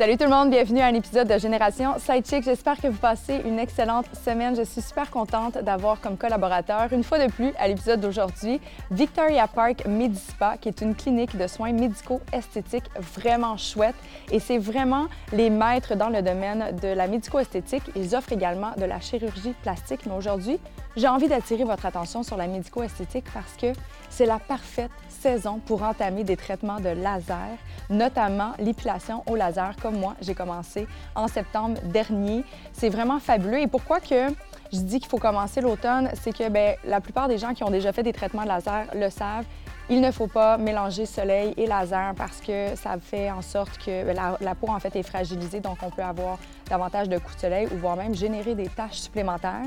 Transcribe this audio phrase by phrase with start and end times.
[0.00, 2.42] Salut tout le monde, bienvenue à un épisode de Génération Sidechick.
[2.42, 4.56] J'espère que vous passez une excellente semaine.
[4.56, 9.46] Je suis super contente d'avoir comme collaborateur, une fois de plus, à l'épisode d'aujourd'hui, Victoria
[9.46, 13.94] Park Medispa, qui est une clinique de soins médicaux esthétiques vraiment chouette.
[14.32, 17.82] Et c'est vraiment les maîtres dans le domaine de la médico-esthétique.
[17.94, 20.06] Ils offrent également de la chirurgie plastique.
[20.06, 20.58] Mais aujourd'hui,
[20.96, 24.90] j'ai envie d'attirer votre attention sur la médico-esthétique parce que c'est la parfaite
[25.66, 27.58] pour entamer des traitements de laser,
[27.90, 32.44] notamment l'épilation au laser, comme moi, j'ai commencé en septembre dernier.
[32.72, 33.60] C'est vraiment fabuleux.
[33.60, 34.28] Et pourquoi que
[34.72, 37.70] je dis qu'il faut commencer l'automne, c'est que bien, la plupart des gens qui ont
[37.70, 39.44] déjà fait des traitements de laser le savent.
[39.90, 44.12] Il ne faut pas mélanger soleil et laser parce que ça fait en sorte que
[44.12, 47.40] la, la, peau en fait est fragilisée, donc on peut avoir davantage de coups de
[47.40, 49.66] soleil ou voire même générer des taches supplémentaires.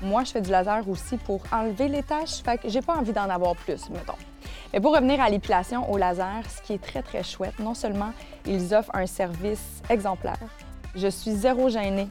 [0.00, 3.12] Moi, je fais du laser aussi pour enlever les taches, fait que j'ai pas envie
[3.12, 4.14] d'en avoir plus, mettons.
[4.72, 8.12] Mais pour revenir à l'épilation au laser, ce qui est très, très chouette, non seulement
[8.46, 10.38] ils offrent un service exemplaire,
[10.94, 12.08] je suis zéro gênée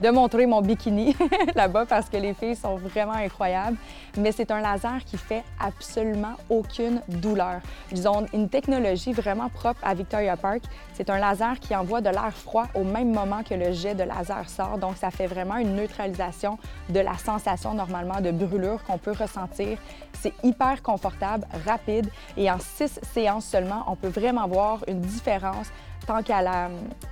[0.00, 1.16] de montrer mon bikini
[1.54, 3.76] là-bas parce que les filles sont vraiment incroyables.
[4.16, 7.60] Mais c'est un laser qui fait absolument aucune douleur.
[7.92, 10.62] Ils ont une technologie vraiment propre à Victoria Park.
[10.94, 14.02] C'est un laser qui envoie de l'air froid au même moment que le jet de
[14.02, 14.78] laser sort.
[14.78, 19.78] Donc, ça fait vraiment une neutralisation de la sensation normalement de brûlure qu'on peut ressentir.
[20.12, 25.68] C'est hyper confortable, rapide et en six séances seulement, on peut vraiment voir une différence
[26.06, 26.70] tant qu'à la,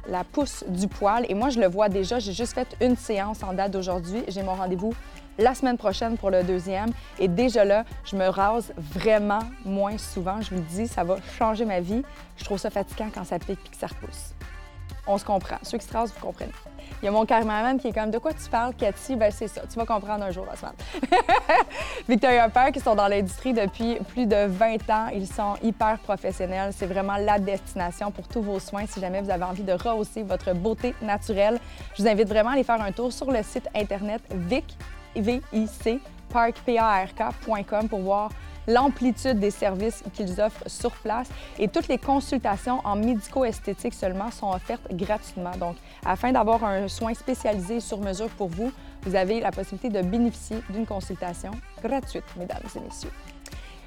[0.09, 1.27] la, pousse du poil.
[1.29, 2.19] Et moi, je le vois déjà.
[2.19, 4.25] J'ai juste fait une séance en date d'aujourd'hui.
[4.29, 4.95] J'ai mon rendez-vous
[5.39, 6.91] la semaine prochaine pour le deuxième.
[7.19, 10.41] Et déjà là, je me rase vraiment moins souvent.
[10.41, 12.03] Je vous le dis, ça va changer ma vie.
[12.37, 14.35] Je trouve ça fatigant quand ça pique et que ça repousse.
[15.07, 15.59] On se comprend.
[15.63, 16.53] Ceux qui se rasent, vous comprenez.
[17.03, 19.17] Il y a mon cameraman qui est comme De quoi tu parles, Cathy?
[19.17, 19.63] Ben, c'est ça.
[19.71, 20.75] Tu vas comprendre un jour semaine.
[22.09, 25.09] Victoria Park, qui sont dans l'industrie depuis plus de 20 ans.
[25.13, 26.73] Ils sont hyper professionnels.
[26.75, 30.23] C'est vraiment la destination pour tous vos soins si jamais vous avez envie de rehausser
[30.23, 31.59] votre beauté naturelle.
[31.95, 34.65] Je vous invite vraiment à aller faire un tour sur le site Internet vic,
[35.15, 36.01] V-I-C,
[36.33, 38.31] parkpark.com pour voir
[38.67, 41.29] l'amplitude des services qu'ils offrent sur place
[41.59, 45.57] et toutes les consultations en médico-esthétique seulement sont offertes gratuitement.
[45.59, 48.73] Donc, afin d'avoir un soin spécialisé sur mesure pour vous,
[49.03, 53.36] vous avez la possibilité de bénéficier d'une consultation gratuite, mesdames et messieurs.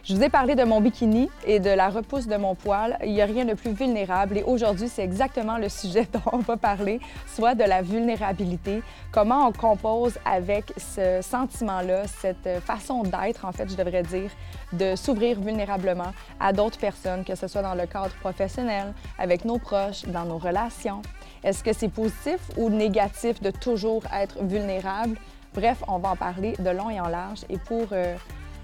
[0.09, 2.97] Je vous ai parlé de mon bikini et de la repousse de mon poil.
[3.05, 6.39] Il n'y a rien de plus vulnérable et aujourd'hui, c'est exactement le sujet dont on
[6.39, 8.81] va parler, soit de la vulnérabilité,
[9.11, 14.31] comment on compose avec ce sentiment-là, cette façon d'être, en fait, je devrais dire,
[14.73, 19.59] de s'ouvrir vulnérablement à d'autres personnes, que ce soit dans le cadre professionnel, avec nos
[19.59, 21.03] proches, dans nos relations.
[21.43, 25.19] Est-ce que c'est positif ou négatif de toujours être vulnérable?
[25.53, 27.41] Bref, on va en parler de long et en large.
[27.47, 28.15] Et pour euh,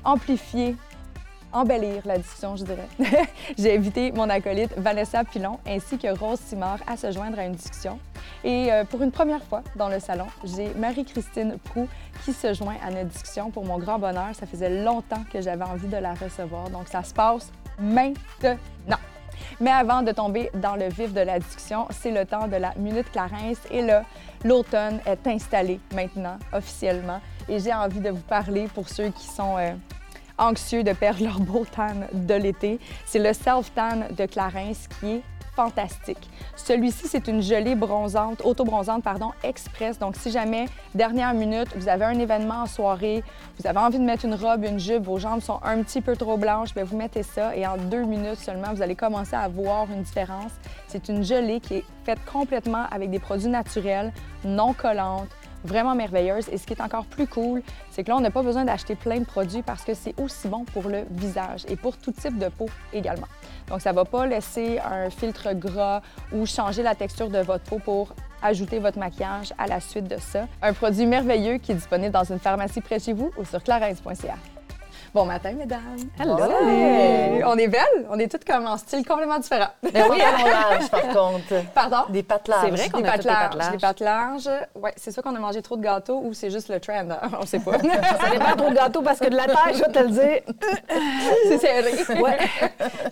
[0.03, 0.75] amplifier
[1.55, 2.87] embellir la discussion, je dirais.
[3.57, 7.53] J'ai invité mon acolyte Vanessa Pilon ainsi que Rose Simard à se joindre à une
[7.53, 7.97] discussion.
[8.43, 11.87] Et euh, pour une première fois dans le salon, j'ai Marie-Christine Prou
[12.23, 14.29] qui se joint à notre discussion pour mon grand bonheur.
[14.33, 18.57] Ça faisait longtemps que j'avais envie de la recevoir, donc ça se passe maintenant.
[19.59, 22.73] Mais avant de tomber dans le vif de la discussion, c'est le temps de la
[22.75, 23.57] Minute Clarence.
[23.71, 24.03] Et là,
[24.43, 27.21] l'automne est installé maintenant, officiellement.
[27.47, 29.71] Et j'ai envie de vous parler pour ceux qui sont euh,
[30.37, 32.79] anxieux de perdre leur beau tan de l'été.
[33.05, 35.21] C'est le Self-Tan de Clarence qui est
[35.55, 36.29] fantastique.
[36.55, 39.97] Celui-ci, c'est une gelée bronzante, auto-bronzante, pardon, express.
[39.97, 43.23] Donc, si jamais, dernière minute, vous avez un événement en soirée,
[43.57, 46.15] vous avez envie de mettre une robe, une jupe, vos jambes sont un petit peu
[46.15, 49.47] trop blanches, bien, vous mettez ça et en deux minutes seulement, vous allez commencer à
[49.47, 50.51] voir une différence.
[50.87, 54.11] C'est une gelée qui est faite complètement avec des produits naturels,
[54.43, 55.29] non collantes,
[55.65, 56.47] vraiment merveilleuse.
[56.49, 57.61] Et ce qui est encore plus cool,
[57.91, 60.47] c'est que là, on n'a pas besoin d'acheter plein de produits parce que c'est aussi
[60.47, 63.27] bon pour le visage et pour tout type de peau également.
[63.69, 66.01] Donc, ça ne va pas laisser un filtre gras
[66.31, 70.17] ou changer la texture de votre peau pour ajouter votre maquillage à la suite de
[70.17, 70.47] ça.
[70.61, 73.63] Un produit merveilleux qui est disponible dans une pharmacie près de chez vous ou sur
[73.63, 74.54] clarence.ca.
[75.15, 75.79] Bon matin, mesdames.
[76.19, 76.35] Hello!
[77.45, 78.05] On est belles.
[78.09, 79.69] On est toutes comme en style complètement différent.
[79.81, 81.65] Mais oui, on large, par contre.
[81.73, 81.97] Pardon?
[82.09, 82.63] Des pattes larges.
[82.65, 83.71] C'est vrai qu'on des a pattes toutes des pattes larges.
[83.71, 84.49] Des pattes larges.
[84.75, 87.09] Oui, c'est sûr qu'on a mangé trop de gâteaux ou c'est juste le trend.
[87.09, 87.29] hein?
[87.39, 87.71] On sait pas.
[87.79, 90.41] Ça dépend trop de gâteau parce que de la taille, je vais te le dire.
[91.47, 91.93] c'est serré.
[92.21, 92.37] Ouais.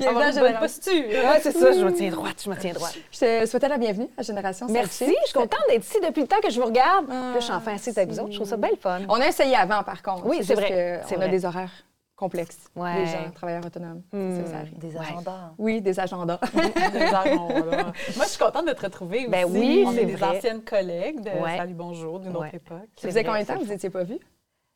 [0.02, 0.94] Je bonne vais- posture.
[0.94, 1.72] Ouais, c'est ça.
[1.72, 2.98] Je me tiens droite, je me tiens droite.
[3.14, 5.06] Je te souhaitais la bienvenue à Génération Merci.
[5.06, 7.08] Je suis contente d'être ici depuis le temps que je vous regarde.
[7.08, 8.32] Là, je suis enfin assise avec vous autres.
[8.32, 9.00] Je trouve ça bien le fun.
[9.08, 10.26] On a essayé avant, par contre.
[10.26, 11.00] Oui, c'est vrai.
[11.18, 11.72] on a des horaires
[12.16, 12.58] complexe.
[12.76, 13.00] Ouais.
[13.00, 14.02] Les gens, travailleurs autonomes.
[14.12, 14.78] Ça que ça arrive.
[14.78, 15.00] Des Ouais.
[15.00, 15.52] agendas.
[15.58, 16.40] Oui, des agendas.
[16.94, 17.84] Des agendas.
[18.16, 19.30] Moi, je suis contente de te retrouver aussi.
[19.30, 21.58] Ben oui, On c'est est des anciennes collègues de Ouais.
[21.58, 22.48] Salut Bonjour d'une Ouais.
[22.48, 22.90] autre époque.
[22.98, 24.20] Ça faisait combien de temps que vous n'étiez pas vus?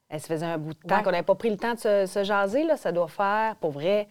[0.09, 1.03] Elle se faisait un bout de temps Ouais.
[1.03, 2.63] qu'on n'avait pas pris le temps de se, se jaser.
[2.63, 2.77] Là.
[2.77, 4.07] Ça doit faire, pour vrai,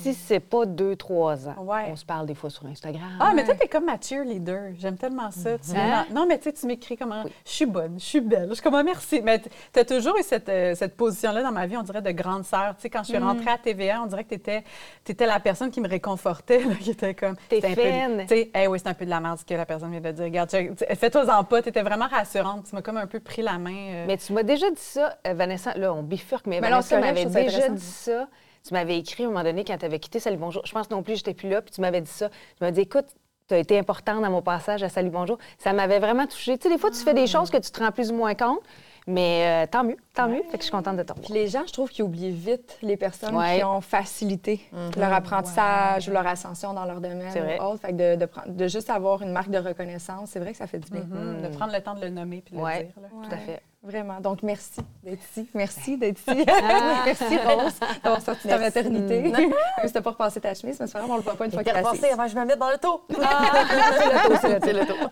[0.00, 1.56] si c'est pas deux, trois ans.
[1.58, 1.86] Ouais.
[1.90, 3.02] On se parle des fois sur Instagram.
[3.18, 4.74] Ah, mais toi, t'es comme ma cheerleader.
[4.78, 5.58] J'aime tellement ça.
[5.58, 6.06] Tu Hein?
[6.12, 8.48] Non, mais tu sais, tu m'écris comment je suis bonne, je suis belle.
[8.50, 9.20] Je suis comme, merci.
[9.22, 12.12] Mais tu as toujours eu cette, euh, cette position-là dans ma vie, on dirait, de
[12.12, 12.74] grande sœur.
[12.76, 15.70] Tu sais, quand je suis rentrée à TVA, on dirait que tu étais, la personne
[15.70, 17.36] qui me réconfortait, là, qui était comme.
[17.48, 18.24] T'es fine.
[18.28, 20.12] Tu sais, oui, c'est un peu de la merde ce que la personne vient de
[20.12, 20.24] dire.
[20.24, 21.62] Regarde, sais, fais-toi-en pas.
[21.62, 22.66] Tu étais vraiment rassurante.
[22.68, 23.88] Tu m'as comme un peu pris la main.
[23.90, 25.74] euh, Mais tu m'as déjà dit ça, euh, Vanessa.
[25.76, 28.28] Là, on bifurque, mais, on Vanessa trouve ça déjà dit ça.
[28.66, 30.66] Tu m'avais écrit à un moment donné quand tu avais quitté Salut Bonjour.
[30.66, 31.62] Je pense non plus, j'étais plus là.
[31.62, 32.28] Puis tu m'avais dit ça.
[32.30, 33.06] Tu m'as dit, écoute,
[33.46, 35.38] tu as été importante dans mon passage à Salut Bonjour.
[35.56, 36.58] Ça m'avait vraiment touchée.
[36.58, 38.34] Tu sais, des fois, tu fais des choses que tu te rends plus ou moins
[38.34, 38.58] compte.
[39.06, 40.42] Mais euh, tant mieux, tant mieux.
[40.50, 42.78] Fait que je suis contente de t'en Puis les gens, je trouve qu'ils oublient vite
[42.82, 43.58] les personnes Ouais.
[43.58, 44.60] qui ont facilité
[44.96, 47.58] leur apprentissage ou leur ascension dans leur domaine C'est vrai.
[47.60, 47.80] ou autre.
[47.82, 50.58] Fait que de, de, prendre- de juste avoir une marque de reconnaissance, c'est vrai que
[50.58, 51.02] ça fait du bien.
[51.02, 52.78] hum, De prendre le temps de le nommer puis de Ouais.
[52.78, 52.94] le dire.
[53.02, 53.08] là.
[53.28, 53.62] Tout à fait.
[53.82, 54.18] Vraiment.
[54.20, 55.48] Donc, merci d'être ici.
[55.54, 56.44] Merci d'être ici.
[57.06, 59.20] merci, Rose, d'avoir sorti ta maternité.
[59.22, 59.52] Même
[59.84, 61.62] si t'as pas repassé ta chemise, mais c'est grave, on le voit pas une fois
[61.62, 62.12] T'es qu'elle est repassé assise.
[62.14, 63.04] avant que je me mette dans le taux.
[64.60, 65.10] c'est le tour.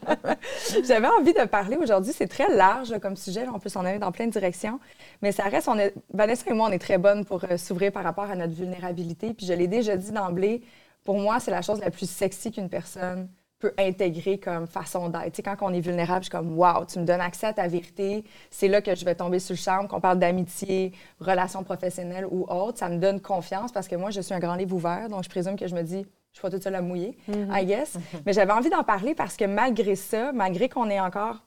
[0.84, 4.10] J'avais envie de parler aujourd'hui, c'est très large comme sujet, on peut s'en aller dans
[4.10, 4.80] plein de directions,
[5.22, 7.92] mais ça reste, on est, Vanessa et moi, on est très bonnes pour euh, s'ouvrir
[7.92, 10.62] par rapport à notre vulnérabilité, puis je l'ai déjà dit d'emblée,
[11.04, 15.32] pour moi, c'est la chose la plus sexy qu'une personne peut intégrer comme façon d'être.
[15.32, 17.52] Tu sais, quand on est vulnérable, je suis comme, wow, tu me donnes accès à
[17.52, 21.62] ta vérité, c'est là que je vais tomber sur le charme, qu'on parle d'amitié, relations
[21.62, 24.74] professionnelles ou autres, ça me donne confiance parce que moi, je suis un grand livre
[24.74, 27.16] ouvert, donc je présume que je me dis, je suis pas toute seule à mouiller,
[27.28, 27.96] I guess.
[28.26, 31.44] Mais j'avais envie d'en parler parce que malgré ça, malgré qu'on est encore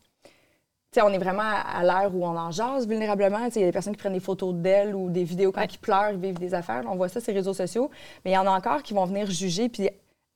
[1.02, 3.46] on est vraiment à à l'ère où on en jase vulnérablement.
[3.56, 5.78] Il y a des personnes qui prennent des photos d'elles ou des vidéos quand ils
[5.78, 6.84] pleurent, ils vivent des affaires.
[6.88, 7.90] On voit ça sur les réseaux sociaux.
[8.26, 9.90] Mais il y en a encore qui vont venir juger puis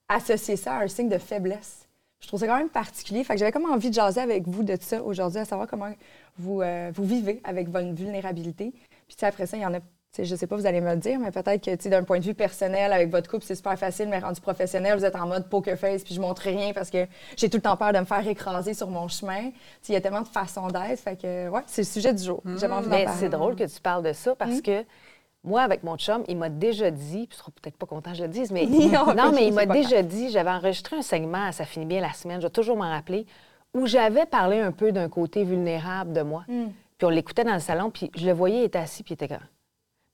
[0.08, 1.88] associer ça à un signe de faiblesse.
[2.20, 3.24] Je trouve ça quand même particulier.
[3.24, 5.92] Fait que j'avais comme envie de jaser avec vous de ça aujourd'hui, à savoir comment
[6.38, 8.74] vous, euh, vous vivez avec votre vulnérabilité.
[9.08, 9.80] Puis après ça, il y en a,
[10.20, 12.34] je sais pas, vous allez me le dire, mais peut-être que d'un point de vue
[12.34, 15.78] personnel, avec votre couple, c'est super facile, mais rendu professionnel, vous êtes en mode poker
[15.78, 17.06] face, puis je montre rien parce que
[17.38, 19.52] j'ai tout le temps peur de me faire écraser sur mon chemin.
[19.88, 21.00] Il y a tellement de façons d'être.
[21.00, 22.42] Fait que, ouais, c'est le sujet du jour.
[22.58, 24.62] J'avais envie Mais c'est drôle que tu parles de ça parce Mm.
[24.62, 24.84] que
[25.44, 28.18] moi, avec mon chum, il m'a déjà dit, puis tu seras peut-être pas content que
[28.18, 31.52] je le dise, mais Non, non, mais il m'a déjà dit, j'avais enregistré un segment,
[31.54, 33.26] ça finit bien la semaine, je vais toujours m'en rappeler,
[33.74, 36.44] où j'avais parlé un peu d'un côté vulnérable de moi.
[36.50, 36.66] Mm.
[36.98, 39.16] Puis on l'écoutait dans le salon, puis je le voyais, il était assis, puis il
[39.16, 39.40] était comme.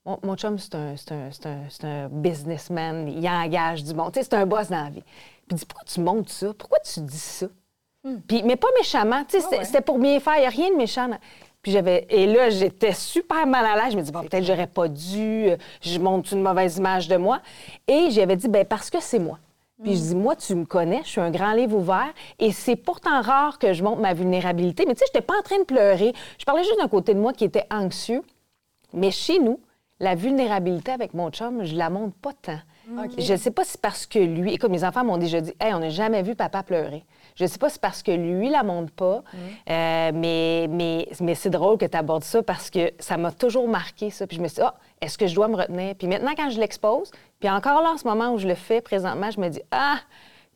[0.08, 4.20] Mon, mon chum, c'est un, c'est un- un- un businessman, il engage du monde, tu
[4.20, 5.02] sais, c'est un boss dans la vie.
[5.02, 6.54] Puis il dit, pourquoi tu montes ça?
[6.56, 7.46] Pourquoi tu dis ça?
[8.26, 9.64] Puis, mais pas méchamment, tu sais, c'était ouais.
[9.66, 11.08] c'était pour bien faire, il n'y a rien de méchant.
[11.08, 11.18] dans-
[11.60, 13.92] Puis j'avais, et là, j'étais super mal à l'aise.
[13.92, 17.16] Je me dis, bon, peut-être j'aurais pas dû, euh, je montre une mauvaise image de
[17.16, 17.42] moi.
[17.86, 19.38] Et j'avais dit, ben parce que c'est moi.
[19.82, 22.08] Puis je dis, moi, tu me connais, je suis un grand livre ouvert
[22.38, 24.86] et c'est pourtant rare que je montre ma vulnérabilité.
[24.86, 26.14] Mais tu sais, je n'étais pas en train de pleurer.
[26.38, 28.22] Je parlais juste d'un côté de moi qui était anxieux.
[28.94, 29.60] Mais chez nous,
[30.00, 32.58] la vulnérabilité avec mon chum, je la montre pas tant.
[33.18, 35.52] Je ne sais pas si c'est parce que lui, comme mes enfants m'ont déjà dit,
[35.60, 37.04] hey, on n'a jamais vu papa pleurer.
[37.36, 39.22] Je ne sais pas si c'est parce que lui la montre pas,
[39.68, 43.68] euh, mais, mais, mais c'est drôle que tu abordes ça parce que ça m'a toujours
[43.68, 44.26] marqué ça.
[44.26, 45.94] Puis je me suis dit, ah, est-ce que je dois me retenir?
[45.96, 47.10] Puis maintenant, quand je l'expose,
[47.40, 49.98] puis encore là, en ce moment où je le fais présentement, je me dis, ah,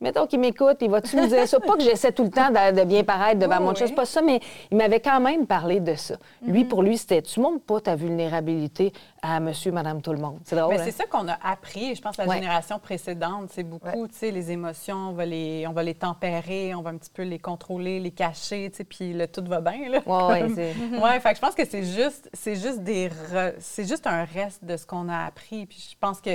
[0.00, 1.60] mettons qu'il m'écoute, il va-tu me dire ça?
[1.60, 3.88] Pas que j'essaie tout le temps de, de bien paraître devant Oui, mon chum, oui.
[3.90, 6.16] c'est pas ça, mais il m'avait quand même parlé de ça.
[6.44, 8.92] Lui, pour lui, c'était, tu montres pas ta vulnérabilité
[9.24, 10.40] à monsieur, madame, tout le monde.
[10.44, 10.84] C'est drôle, Mais hein?
[10.84, 11.94] c'est ça qu'on a appris.
[11.94, 12.34] Je pense que la Ouais.
[12.36, 16.74] génération précédente, c'est beaucoup, tu sais, les émotions, on va les, on va les tempérer,
[16.74, 19.60] on va un petit peu les contrôler, les cacher, tu sais, puis le tout va
[19.60, 19.98] bien, là.
[20.04, 23.54] Ouais, Comme- c'est- Ouais, fait que je pense que c'est juste, c'est juste des, re-
[23.60, 25.66] c'est juste un reste de ce qu'on a appris.
[25.66, 26.30] Puis je pense que,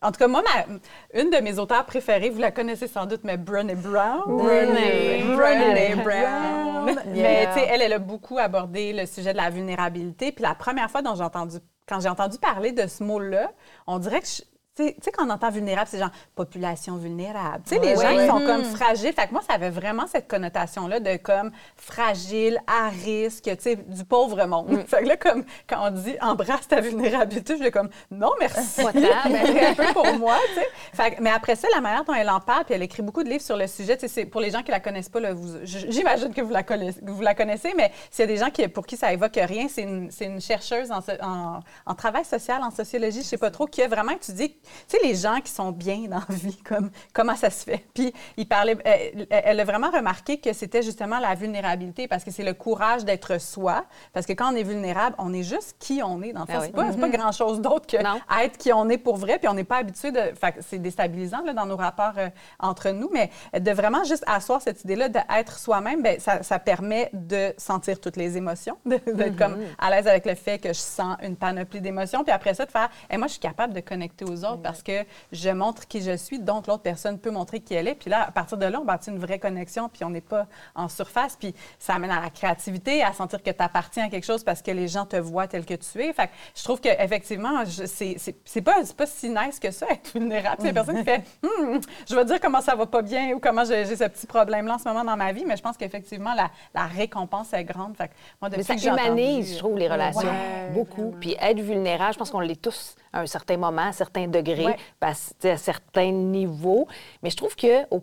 [0.00, 3.20] en tout cas, moi, ma- une de mes auteurs préférées, vous la connaissez sans doute,
[3.24, 4.22] mais Brené Brown.
[4.26, 5.22] Brené.
[5.24, 6.96] Brené Brené Brown.
[7.14, 10.32] Mais tu sais, elle, elle a beaucoup abordé le sujet de la vulnérabilité.
[10.32, 11.56] Puis la première fois dont j'ai entendu,
[11.88, 13.52] quand j'ai entendu parler de ce mot-là,
[13.86, 14.42] on dirait que je-
[14.76, 17.62] tu sais, quand on entend vulnérable, c'est genre population vulnérable.
[17.66, 19.12] Tu sais, les gens qui sont comme fragiles.
[19.12, 23.76] Fait que moi, ça avait vraiment cette connotation-là de comme fragile, à risque, tu sais,
[23.76, 24.70] du pauvre monde.
[24.70, 24.84] Mm.
[24.86, 28.82] Fait que là, comme quand on dit embrasse ta vulnérabilité, je suis comme non, merci.
[28.94, 30.66] Mais- un peu pour moi, tu sais.
[30.92, 33.22] Fait que- mais après ça, la manière dont elle en parle, puis elle écrit beaucoup
[33.22, 35.20] de livres sur le sujet, tu sais, pour les gens qui la connaissent pas,
[35.62, 38.50] j'imagine que vous la connaissez, que vous la connaissez, mais s'il y a des gens
[38.50, 42.62] qui, pour qui ça évoque rien, c'est une, chercheuse en, so- en- en travail social,
[42.62, 45.70] en sociologie, je sais pas trop, qui a vraiment étudié sais, les gens qui sont
[45.72, 47.84] bien dans la vie, comme, comment ça se fait?
[47.94, 52.30] Puis, il parlait, elle, elle a vraiment remarqué que c'était justement la vulnérabilité, parce que
[52.30, 53.84] c'est le courage d'être soi.
[54.12, 56.52] Parce que quand on est vulnérable, on est juste qui on est, dans le fond.
[56.56, 56.66] Ah oui.
[56.66, 57.16] C'est pas, c'est pas Mm-hmm.
[57.18, 58.18] grand-chose d'autre que Non.
[58.42, 60.20] être qui on est pour vrai, puis on n'est pas habitué de...
[60.40, 62.28] Fait c'est déstabilisant, là, dans nos rapports euh,
[62.58, 67.10] entre nous, mais de vraiment juste asseoir cette idée-là d'être soi-même, ben ça, ça permet
[67.12, 69.74] de sentir toutes les émotions, d'être comme Mm-hmm.
[69.78, 72.70] à l'aise avec le fait que je sens une panoplie d'émotions, puis après ça, de
[72.70, 76.02] faire, et moi, je suis capable de connecter aux autres parce que je montre qui
[76.02, 78.66] je suis, donc l'autre personne peut montrer qui elle est, puis là, à partir de
[78.66, 82.10] là, on bâtit une vraie connexion, puis on n'est pas en surface, puis ça amène
[82.10, 85.06] à la créativité, à sentir que tu appartiens à quelque chose parce que les gens
[85.06, 86.12] te voient tel que tu es.
[86.12, 90.56] Fait que je trouve qu'effectivement, c'est pas, c'est pas si nice que ça, être vulnérable.
[90.60, 93.38] C'est la personne qui fait Hmm, je vais dire comment ça va pas bien ou
[93.40, 96.34] comment j'ai ce petit problème-là en ce moment dans ma vie, mais je pense qu'effectivement,
[96.34, 97.96] la, la récompense est grande.
[97.96, 100.28] Fait que moi, depuis Mais ça que humanise, entendu- je trouve, les relations.
[100.28, 101.14] Ouais, beaucoup.
[101.20, 104.26] Puis être vulnérable, je pense qu'on l'est tous à un certain moment, à un certain
[104.26, 104.76] degré, Ouais.
[105.00, 106.86] parce- à certains niveaux.
[107.22, 108.00] Mais je trouve que, au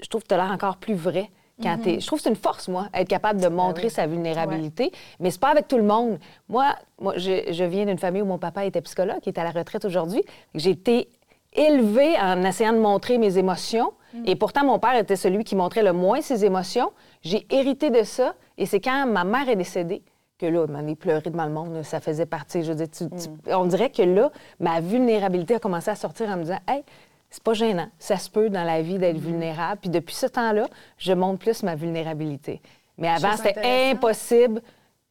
[0.00, 1.30] je trouve que tu as l'air encore plus vrai.
[1.62, 4.90] Quand t'es- Je trouve que c'est une force, moi, être capable de montrer sa vulnérabilité.
[5.20, 6.18] Mais c'est pas avec tout le monde.
[6.48, 9.44] Moi, moi je, je viens d'une famille où mon papa était psychologue, qui est à
[9.44, 10.22] la retraite aujourd'hui.
[10.54, 11.08] J'ai été
[11.52, 13.92] élevée en essayant de montrer mes émotions.
[14.26, 16.90] Et pourtant, mon père était celui qui montrait le moins ses émotions.
[17.22, 18.34] J'ai hérité de ça.
[18.58, 20.02] Et c'est quand ma mère est décédée
[20.42, 22.62] que là, m'en pleuré devant le monde, ça faisait partie.
[22.64, 24.30] Je veux dire, tu- tu- on dirait que là,
[24.60, 26.82] ma vulnérabilité a commencé à sortir en me disant, hey,
[27.30, 29.78] c'est pas gênant, ça se peut dans la vie d'être vulnérable.
[29.80, 30.66] Puis depuis ce temps-là,
[30.98, 32.60] je montre plus ma vulnérabilité.
[32.98, 34.60] Mais avant, c'était impossible.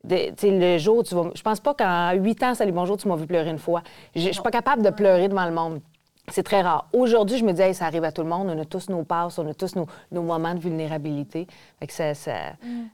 [0.03, 2.97] de- tu sais, le jour, tu vas, je pense pas qu'en huit ans, salut, bonjour,
[2.97, 3.83] tu m'as vu pleurer une fois.
[4.15, 5.79] Je je suis pas capable de pleurer devant le monde.
[6.31, 6.87] C'est très rare.
[6.93, 8.49] Aujourd'hui, je me dis, Hey, ça arrive à tout le monde.
[8.49, 11.45] On a tous nos passes, on a tous nos, nos moments de vulnérabilité.
[11.79, 12.33] Fait que ça, ça,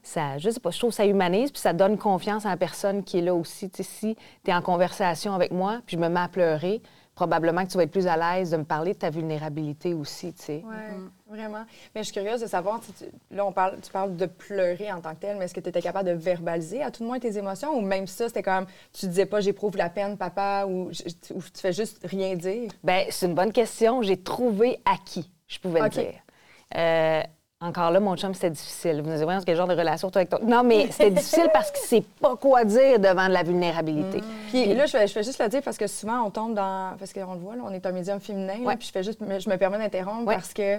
[0.02, 2.56] ça- je sais pas, je trouve que ça humanise, puis ça donne confiance à la
[2.56, 3.70] personne qui est là aussi.
[3.80, 6.82] Si tu es en conversation avec moi, puis je me mets à pleurer,
[7.18, 10.32] probablement que tu vas être plus à l'aise de me parler de ta vulnérabilité aussi,
[10.34, 10.64] tu sais.
[10.64, 11.64] Oui, vraiment.
[11.92, 15.00] Mais je suis curieuse de savoir, tu- là, on parle, tu parles de pleurer en
[15.00, 17.18] tant que tel, mais est-ce que tu étais capable de verbaliser à tout le moins
[17.18, 20.90] tes émotions ou même ça, c'était comme, tu disais pas j'éprouve la peine, papa, ou,
[20.92, 22.70] je- ou tu fais juste rien dire?
[22.84, 24.00] Bien, c'est une bonne question.
[24.02, 26.20] J'ai trouvé à qui je pouvais le dire.
[26.76, 27.22] Euh,
[27.60, 29.02] encore là, mon chum, c'était difficile.
[29.02, 30.38] Vous nous voyez, quel genre de relation toi avec toi?
[30.44, 34.20] Non, mais c'était difficile parce qu'il sait pas quoi dire devant de la vulnérabilité.
[34.48, 36.96] Puis là, je fais, je fais juste le dire parce que souvent, on tombe dans.
[36.98, 38.58] Parce qu'on le voit, là, on est un médium féminin.
[38.58, 38.76] là, Ouais.
[38.76, 39.20] puis je fais juste.
[39.20, 40.34] me- Je me permets d'interrompre Ouais.
[40.36, 40.78] parce que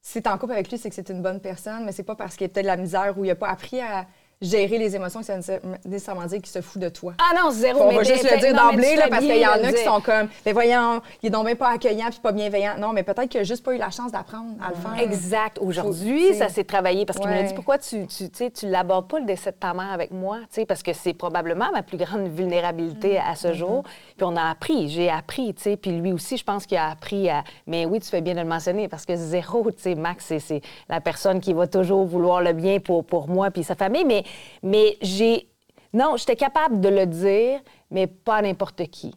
[0.00, 2.14] si tu en couple avec lui, c'est que c'est une bonne personne, mais c'est pas
[2.14, 4.06] parce qu'il y a peut-être de la misère ou il a pas appris à
[4.40, 7.14] gérer les émotions ça veut nécessairement dire qu'il se fout de toi.
[7.18, 7.82] Ah non, zéro.
[7.84, 9.58] on mais va juste le dire non, mais d'emblée, là, parce qu'il y en a
[9.58, 9.78] qui dire.
[9.92, 12.74] sont comme, mais voyons, il est donc bien pas accueillant puis pas bienveillant.
[12.78, 14.98] Non, mais peut-être qu'il a juste pas eu la chance d'apprendre à le faire.
[15.02, 15.58] Exact.
[15.58, 17.44] Faut- Aujourd'hui, ça s'est travaillé parce qu'il me Ouais.
[17.44, 20.46] dit pourquoi tu tu tu l'abordes pas le décès de ta mère avec moi, tu
[20.60, 23.82] sais, parce que c'est probablement ma plus grande vulnérabilité à ce jour.
[24.16, 26.90] Puis on a appris, j'ai appris, tu sais, puis lui aussi, je pense qu'il a
[26.90, 27.44] appris à.
[27.66, 30.38] Mais oui, tu fais bien de le mentionner parce que zéro, tu sais, Max, c'est-
[30.38, 34.04] c'est la personne qui va toujours vouloir le bien pour pour moi puis sa famille,
[34.04, 34.23] mais
[34.62, 35.48] mais j'ai
[35.92, 39.14] non, j'étais capable de le dire, mais pas à n'importe qui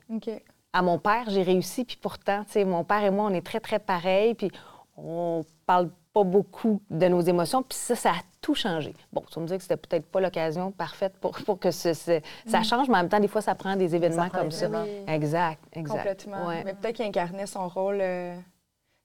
[0.74, 1.86] à mon père, j'ai réussi.
[1.86, 4.36] Puis pourtant, tu sais, mon père et moi, on est très, très pareils.
[4.36, 4.52] Puis
[4.96, 7.64] on parle pas beaucoup de nos émotions.
[7.64, 8.94] Puis ça, ça a tout changé.
[9.12, 12.22] Bon, ça me dit que c'était peut-être pas l'occasion parfaite pour, pour que ce- ce-
[12.46, 14.68] ça change, mais en même temps, des fois, ça prend des événements prend comme ça.
[14.68, 14.86] événements.
[15.12, 15.98] Exact, exact.
[15.98, 16.48] Complètement.
[16.48, 16.64] Ouais.
[16.64, 17.98] Mais peut-être qu'il incarnait son rôle.
[18.00, 18.36] euh,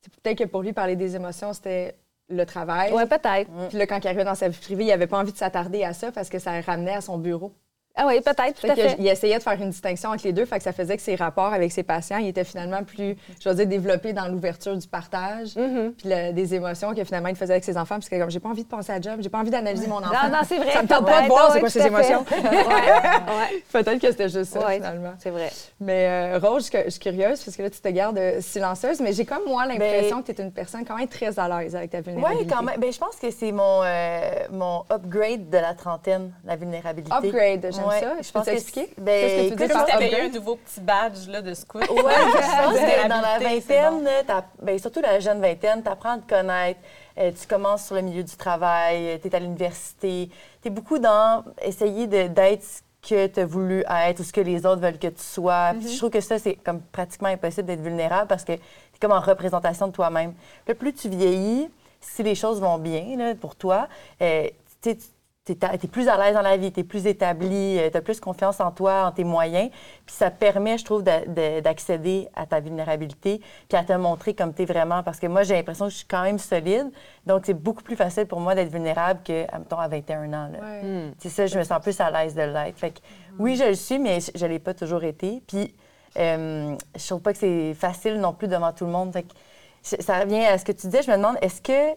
[0.02, 1.96] c'est peut-être que pour lui, parler des émotions, c'était
[2.32, 2.92] le travail.
[2.92, 3.50] Ouais, peut-être.
[3.68, 5.84] Puis là, quand il arrivait dans sa vie privée, il n'avait pas envie de s'attarder
[5.84, 7.52] à ça parce que ça ramenait à son bureau.
[7.94, 8.96] Ah oui, peut-être, tout Fait à fait.
[8.98, 11.14] Il essayait de faire une distinction entre les deux, fait que ça faisait que ses
[11.14, 14.88] rapports avec ses patients, ils étaient finalement plus, je veux dire, développés dans l'ouverture du
[14.88, 15.90] partage, Mm-hmm.
[15.92, 18.40] puis le- des émotions que finalement il faisait avec ses enfants, parce que comme j'ai
[18.40, 20.10] pas envie de penser à job, j'ai pas envie d'analyser mon enfant.
[20.24, 20.72] Non, non, c'est vrai.
[20.72, 22.24] Ça me tente pas de voir c'est quoi ses émotions.
[22.30, 25.12] ouais, ouais, Peut-être que c'était juste ça ouais, finalement.
[25.18, 25.50] c'est vrai.
[25.80, 29.00] Mais euh, Rose, je, je suis curieuse parce que là tu te gardes euh, silencieuse,
[29.00, 31.46] mais j'ai comme moi l'impression Ben- que tu es une personne quand même très à
[31.60, 32.54] l'aise avec ta Oui, vulnérabilité.
[32.54, 32.80] quand même.
[32.80, 37.14] Ben, je pense que c'est mon, euh, mon upgrade de la trentaine, la vulnérabilité.
[37.14, 38.12] Upgrade, j'aime Ouais, ça.
[38.18, 38.86] je Je peux pense que t'expliquer?
[38.94, 41.54] c'est- ben, Qu'est-ce que tu dis que T'avais eu un nouveau petit badge là, de
[41.54, 41.80] scout.
[41.80, 42.74] Ouais, je pense
[43.04, 44.42] que dans la vingtaine, bon.
[44.62, 46.80] ben, surtout la jeune vingtaine, tu apprends à te connaître,
[47.18, 50.30] euh, tu commences sur le milieu du travail, tu es à l'université.
[50.62, 54.32] Tu es beaucoup dans essayer de- d'être ce que tu as voulu être ou ce
[54.32, 55.72] que les autres veulent que tu sois.
[55.78, 58.98] Puis je trouve que ça, c'est comme pratiquement impossible d'être vulnérable parce que tu es
[59.00, 60.34] comme en représentation de toi-même.
[60.68, 61.68] Le plus tu vieillis,
[62.00, 63.88] si les choses vont bien là, pour toi,
[64.20, 64.48] euh,
[64.80, 64.98] tu sais,
[65.44, 68.20] tu es, plus à l'aise dans la vie, tu es plus établi, tu as plus
[68.20, 69.70] confiance en toi, en tes moyens.
[70.06, 74.34] Puis ça permet, je trouve, d'a- de- d'accéder à ta vulnérabilité, puis à te montrer
[74.34, 75.02] comme tu es vraiment.
[75.02, 76.90] Parce que moi, j'ai l'impression que je suis quand même solide.
[77.26, 80.50] Donc, c'est beaucoup plus facile pour moi d'être vulnérable que, mettons, à 21 ans.
[80.60, 80.82] Ouais.
[80.82, 81.12] Hmm.
[81.18, 82.78] C'est ça, je me sens plus à l'aise de l'être.
[82.78, 83.00] Fait que,
[83.38, 85.42] oui, je le suis, mais je ne l'ai pas toujours été.
[85.46, 85.74] Puis,
[86.18, 89.14] Euh, je trouve pas que c'est facile non plus devant tout le monde.
[89.14, 89.32] Fait que
[89.80, 91.02] ça revient à ce que tu disais.
[91.02, 91.96] Je me demande, est-ce que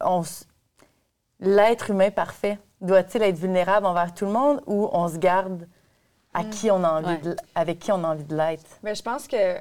[0.00, 0.24] on
[1.38, 5.66] l'être humain parfait doit-il être vulnérable envers tout le monde ou on se garde
[6.34, 7.18] à qui on a envie Ouais.
[7.18, 8.78] de- avec qui on a envie de l'être?
[8.82, 9.56] Mais je pense que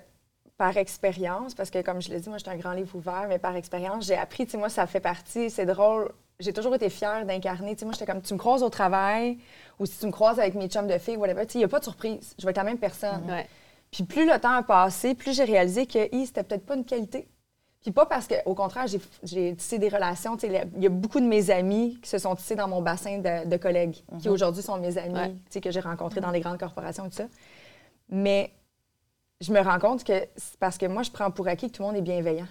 [0.57, 3.39] par expérience, parce que comme je l'ai dit, moi, j'étais un grand livre ouvert, mais
[3.39, 6.11] par expérience, j'ai appris, tu sais, moi, ça fait partie, c'est drôle.
[6.39, 7.73] J'ai toujours été fière d'incarner.
[7.75, 9.37] Tu sais, moi, j'étais comme, tu me croises au travail
[9.79, 11.65] ou si tu me croises avec mes chums de filles, whatever, tu sais, il n'y
[11.65, 12.35] a pas de surprise.
[12.37, 13.23] Je vais être la même personne.
[13.27, 13.47] Ouais.
[13.91, 17.27] Puis plus le temps a passé, plus j'ai réalisé que c'était peut-être pas une qualité.
[17.81, 18.85] Puis pas parce que, au contraire,
[19.23, 20.37] j'ai- tissé des relations.
[20.43, 23.47] Il y a beaucoup de mes amis qui se sont tissés dans mon bassin de,
[23.47, 25.29] de collègues, qui aujourd'hui sont mes amis, Ouais.
[25.31, 27.27] tu sais, que j'ai rencontrés dans des grandes corporations et tout ça.
[28.09, 28.51] Mais
[29.39, 31.81] je me rends compte que c'est parce que moi, je prends pour acquis que tout
[31.81, 32.45] le monde est bienveillant.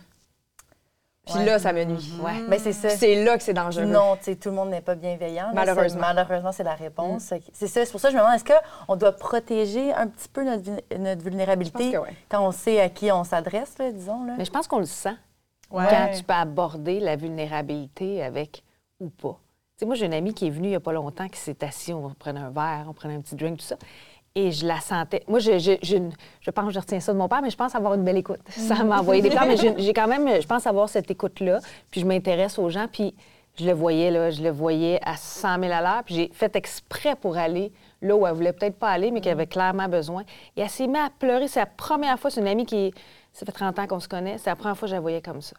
[1.30, 1.44] Puis Ouais.
[1.46, 2.12] là, ça me nuit.
[2.22, 2.42] Ouais.
[2.48, 2.88] Mais c'est ça.
[2.90, 3.84] C'est là que c'est dangereux.
[3.86, 5.50] Non, tu sais, tout le monde n'est pas bienveillant.
[5.54, 6.00] Malheureusement.
[6.06, 7.32] C'est- Malheureusement, c'est la réponse.
[7.52, 7.84] C'est ça.
[7.84, 8.44] C'est pour ça que je me demande, est-ce
[8.86, 12.16] qu'on doit protéger un petit peu notre, notre vulnérabilité Je pense que ouais.
[12.28, 14.24] quand on sait à qui on s'adresse, là, disons?
[14.24, 14.34] Là?
[14.38, 15.14] Mais je pense qu'on le sent
[15.70, 15.86] Ouais.
[15.88, 18.64] quand tu peux aborder la vulnérabilité avec
[18.98, 19.38] ou pas.
[19.76, 21.38] Tu sais, moi, j'ai une amie qui est venue il n'y a pas longtemps, qui
[21.38, 23.76] s'est assise, on prenait un verre, on prenait un petit drink, tout ça.
[24.34, 25.24] Et je la sentais.
[25.26, 25.96] Moi, je, je, je,
[26.40, 28.18] je pense que je retiens ça de mon père, mais je pense avoir une belle
[28.18, 28.38] écoute.
[28.48, 31.58] Ça m'a envoyé des plans, mais j'ai quand même, je pense avoir cette écoute-là.
[31.90, 33.14] Puis je m'intéresse aux gens, puis
[33.58, 36.02] je le voyais, là, je le voyais à 100 000 à l'heure.
[36.04, 37.72] Puis j'ai fait exprès pour aller
[38.02, 40.22] là où elle voulait peut-être pas aller, mais qu'elle avait clairement besoin.
[40.56, 41.48] Et elle s'est mise à pleurer.
[41.48, 42.94] C'est la première fois, c'est une amie qui,
[43.32, 45.22] ça fait 30 ans qu'on se connaît, c'est la première fois que je la voyais
[45.22, 45.56] comme ça.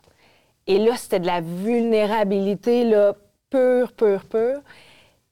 [0.67, 3.15] Et là, c'était de la vulnérabilité, là,
[3.49, 4.61] pure, pure, pure.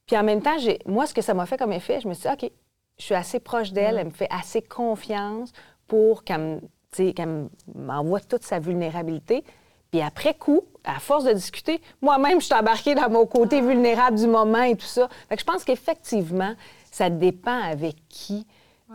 [0.06, 2.28] Puis en même temps, moi, ce que ça m'a fait comme effet, je me suis
[2.28, 2.52] dit, OK,
[3.00, 5.52] je suis assez proche d'elle, elle me fait assez confiance
[5.88, 6.62] pour qu'elle
[7.76, 9.44] m'envoie toute sa vulnérabilité.
[9.92, 14.18] Puis après coup, à force de discuter, moi-même, je suis embarquée dans mon côté vulnérable
[14.20, 15.10] du moment et tout ça.
[15.30, 16.54] Fait que je pense qu'effectivement,
[16.92, 18.46] ça dépend avec qui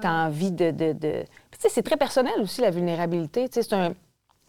[0.01, 0.71] tu as envie de...
[0.71, 3.49] de, de- Puis, Tu sais, c'est très personnel aussi, la vulnérabilité.
[3.49, 3.95] Tu sais, c'est un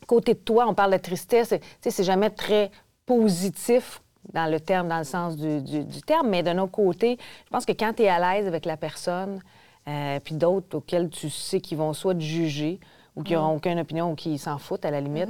[0.05, 2.69] côté de toi, on parle de tristesse, tu sais, c'est jamais très
[3.07, 4.01] positif
[4.33, 7.49] dans le terme, dans le sens du, du- du terme, mais d'un autre côté, je
[7.49, 9.41] pense que quand tu es à l'aise avec la personne,
[9.87, 12.79] euh, puis d'autres auxquels tu sais qu'ils vont soit te juger
[13.15, 15.29] ou qui n'auront aucune opinion ou qui s'en foutent à la limite,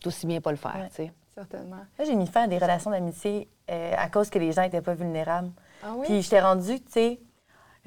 [0.00, 1.12] c'est aussi bien pas le faire, tu sais.
[1.34, 1.76] Certainement.
[1.98, 4.80] Là, j'ai mis fin à des relations d'amitié euh, à cause que les gens n'étaient
[4.82, 5.50] pas vulnérables.
[5.84, 6.06] Ah oui?
[6.06, 7.20] Puis je t'ai rendu, tu sais,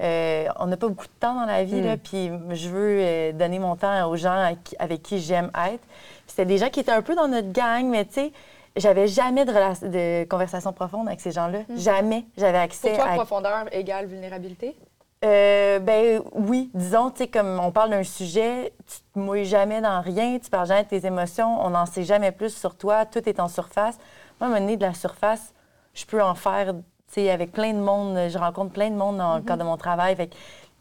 [0.00, 3.32] euh, on n'a pas beaucoup de temps dans la vie, là, puis je veux euh,
[3.32, 5.82] donner mon temps aux gens avec qui, avec qui j'aime être.
[5.82, 8.32] Puis C'était des gens qui étaient un peu dans notre gang, mais tu sais,
[8.76, 11.60] j'avais jamais de, conversation profonde avec ces gens-là.
[11.76, 12.96] Jamais j'avais accès Hmm.
[12.96, 13.14] Pour toi, à...
[13.14, 14.76] profondeur égale vulnérabilité?
[15.24, 19.80] Euh, ben oui, disons, tu sais, comme on parle d'un sujet, tu te mouilles jamais
[19.80, 23.06] dans rien, tu parles jamais de tes émotions, on n'en sait jamais plus sur toi,
[23.06, 23.98] tout est en surface.
[24.40, 25.54] Moi, à un moment donné, de la surface,
[25.94, 29.18] je peux en faire, tu sais, avec plein de monde, je rencontre plein de monde
[29.18, 30.30] dans le cadre de mon travail, fait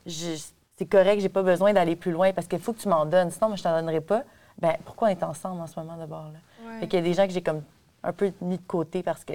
[0.07, 3.29] c'est correct, j'ai pas besoin d'aller plus loin parce qu'il faut que tu m'en donnes,
[3.29, 4.23] sinon moi, je t'en donnerai pas.
[4.59, 6.39] Ben pourquoi on est ensemble en ce moment d'abord, là?
[6.67, 6.79] Ouais.
[6.79, 7.61] Fait qu'il y a des gens que j'ai comme
[8.03, 9.33] un peu mis de côté parce que,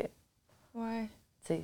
[0.75, 1.09] Ouais.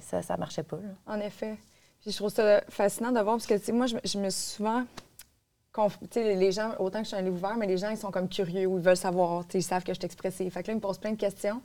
[0.00, 0.90] ça, ça marchait pas, là.
[1.14, 1.56] En effet.
[2.00, 4.56] Puis je trouve ça fascinant de voir parce que, moi, je, me- je me suis
[4.56, 4.84] souvent.
[5.74, 8.10] conf- les gens, autant que je suis un livre ouvert, mais les gens, ils sont
[8.10, 9.44] comme curieux ou ils veulent savoir.
[9.54, 10.52] Ils savent que je suis expressive.
[10.52, 11.62] Fait que là, ils me posent plein de questions.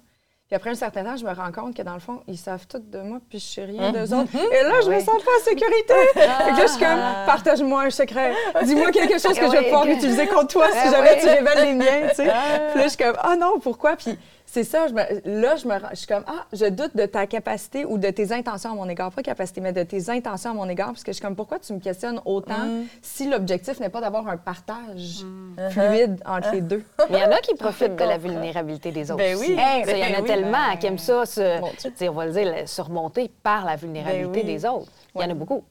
[0.48, 2.66] Puis après un certain temps, je me rends compte que dans le fond, ils savent
[2.68, 4.34] tout de moi, puis je sais rien d'eux autres.
[4.34, 5.04] Et là, je me Oui.
[5.04, 5.94] sens pas en sécurité.
[6.14, 8.34] Fait que là, je suis comme, partage-moi un secret.
[8.64, 11.20] Dis-moi quelque chose que je vais pouvoir utiliser contre toi si Ah jamais oui.
[11.22, 12.24] tu révèles les miens, tu sais.
[12.72, 13.98] Puis là, je suis comme, ah non, pourquoi?
[13.98, 14.18] Puis
[14.50, 17.06] c'est ça, je me- là, je, me, rends- je suis comme, ah, je doute de
[17.06, 19.12] ta capacité ou de tes intentions à mon égard.
[19.12, 20.88] Pas capacité, mais de tes intentions à mon égard.
[20.88, 22.66] Parce que je suis comme, pourquoi tu me questionnes autant
[23.02, 25.26] si l'objectif n'est pas d'avoir un partage
[25.72, 26.82] fluide entre les deux?
[27.10, 29.18] Mais il y en a qui profitent de la vulnérabilité des autres.
[29.24, 29.48] Ben oui.
[29.50, 29.56] Il y
[29.86, 30.28] Ben en a oui.
[30.28, 34.30] tellement qui aiment ça, se, tu sais, on va le dire, surmonter par la vulnérabilité
[34.44, 34.54] Ben oui.
[34.54, 34.92] des autres.
[35.14, 35.64] Il y en a beaucoup.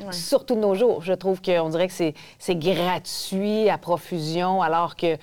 [0.00, 0.10] Ouais.
[0.12, 1.02] Surtout de nos jours.
[1.02, 1.92] Je trouve qu'on dirait que
[2.38, 5.16] c'est gratuit à profusion, alors que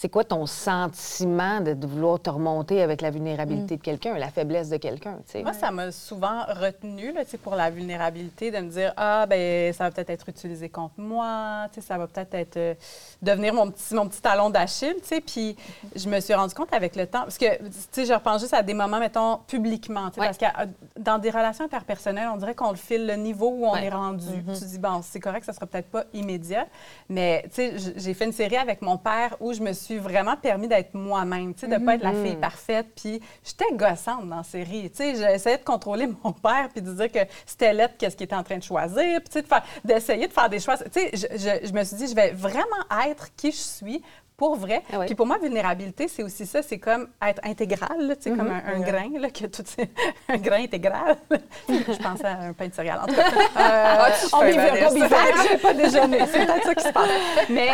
[0.00, 4.28] c'est quoi ton sentiment de, de vouloir te remonter avec la vulnérabilité de quelqu'un, la
[4.30, 5.18] faiblesse de quelqu'un?
[5.42, 9.84] Moi, ça m'a souvent retenu là, pour la vulnérabilité de me dire Ah, ben ça
[9.84, 12.74] va peut-être être utilisé contre moi, tu sais, ça va peut-être être, euh,
[13.22, 14.94] devenir mon petit, mon petit talon d'Achille.
[15.02, 15.20] tu sais.
[15.20, 15.56] Puis
[15.96, 18.54] je me suis rendu compte avec le temps, parce que tu sais, je repense juste
[18.54, 20.10] à des moments, mettons, publiquement.
[20.10, 20.26] tu sais, Ouais.
[20.26, 23.66] Parce que euh, dans des relations interpersonnelles, on dirait qu'on le file le niveau où
[23.66, 23.86] on Ouais.
[23.86, 24.26] est rendu.
[24.58, 26.66] Tu dis Bon, c'est correct, ça sera peut-être pas immédiat.
[27.08, 30.36] Mais tu sais, j'ai fait une série avec mon père où je me suis vraiment
[30.36, 32.86] permis d'être moi-même, tu sais, de pas être la fille parfaite.
[32.94, 34.90] Puis j'étais gossante dans la série.
[34.90, 38.24] Tu sais, j'essayais de contrôler mon père puis de dire que c'était lettre qu'est-ce qu'il
[38.24, 39.20] était en train de choisir.
[39.20, 39.48] Puis tu sais, de
[39.88, 40.76] d'essayer de faire des choix.
[40.76, 44.02] Tu sais, je, je- je me suis dit, je vais vraiment être qui je suis
[44.38, 44.82] pour vrai.
[44.92, 45.00] Ah.
[45.04, 48.62] Puis pour moi, vulnérabilité, c'est aussi ça, c'est comme être intégral, tu sais, comme un,
[48.64, 49.90] un grain, là, que tout c'est
[50.28, 51.16] un grain intégral.
[51.68, 53.24] je pense à un pain de céréales, en tout cas.
[53.26, 54.94] Euh, on verra valise.
[54.94, 55.18] bien.
[55.50, 57.08] J'ai pas déjeuné, c'est peut-être ça qui se passe.
[57.50, 57.68] Mais,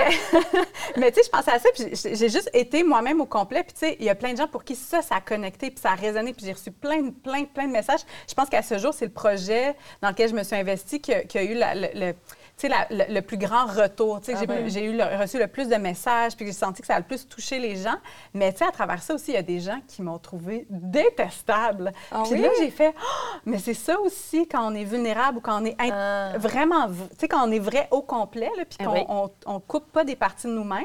[0.96, 3.62] mais tu sais, je pensais à ça, puis j'ai juste été moi-même au complet.
[3.62, 5.70] Puis tu sais, il y a plein de gens pour qui ça, ça a connecté,
[5.70, 8.00] puis ça a résonné, puis j'ai reçu plein, plein, plein de messages.
[8.26, 11.12] Je pense qu'à ce jour, c'est le projet dans lequel je me suis investie qui,
[11.12, 12.14] a- qui a eu la- le, le-
[12.56, 14.20] tu sais, la- le, le plus grand retour.
[14.20, 16.86] Tu sais, j'ai j'ai eu le- reçu le plus de messages, puis j'ai senti que
[16.86, 17.96] ça a le plus touché les gens.
[18.32, 20.66] Mais tu sais, à travers ça aussi, il y a des gens qui m'ont trouvé
[20.70, 21.92] détestable.
[22.10, 22.42] Ah puis oui?
[22.42, 23.38] là, j'ai fait, Ah!
[23.44, 26.32] mais c'est ça aussi quand on est vulnérable ou quand on est Ah.
[26.38, 29.04] vraiment, tu sais, quand on est vrai au complet, là, puis Ah qu'on oui.
[29.08, 30.84] on, on coupe pas des parties de nous-mêmes,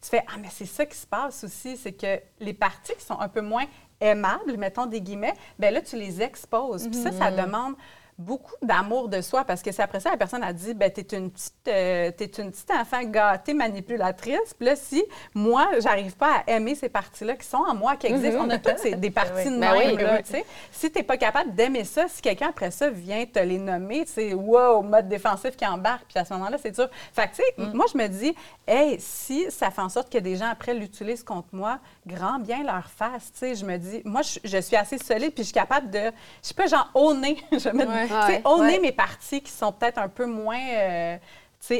[0.00, 3.04] tu fais, ah, mais c'est ça qui se passe aussi, c'est que les parties qui
[3.04, 3.64] sont un peu moins
[4.00, 6.88] aimables, mettons des guillemets, ben là, tu les exposes.
[6.88, 7.18] Puis ça, Mm-hmm.
[7.18, 7.74] ça demande
[8.20, 11.16] beaucoup d'amour de soi parce que c'est après ça la personne a dit ben t'es
[11.16, 15.02] une petite euh, t'es une petite enfant gâtée manipulatrice puis là si
[15.34, 18.50] moi j'arrive pas à aimer ces parties là qui sont en moi qui existent on
[18.50, 20.22] a toutes ces- des parties de Ben même oui, là, oui.
[20.24, 23.58] tu sais si t'es pas capable d'aimer ça si quelqu'un après ça vient te les
[23.58, 27.24] nommer sais wow mode défensif qui embarque puis à ce moment là c'est dur fait
[27.28, 27.72] que tu sais Mm.
[27.74, 28.34] moi je me dis
[28.66, 32.62] hey si ça fait en sorte que des gens après l'utilisent contre moi grand bien
[32.62, 35.48] leur face tu sais je me dis moi je, je suis assez solide puis je
[35.48, 35.98] suis capable de
[36.42, 38.06] je sais pas genre honner je vais mettre- Ouais.
[38.44, 38.80] Honner Ouais.
[38.80, 41.16] mes parties qui sont peut-être un peu moins, euh,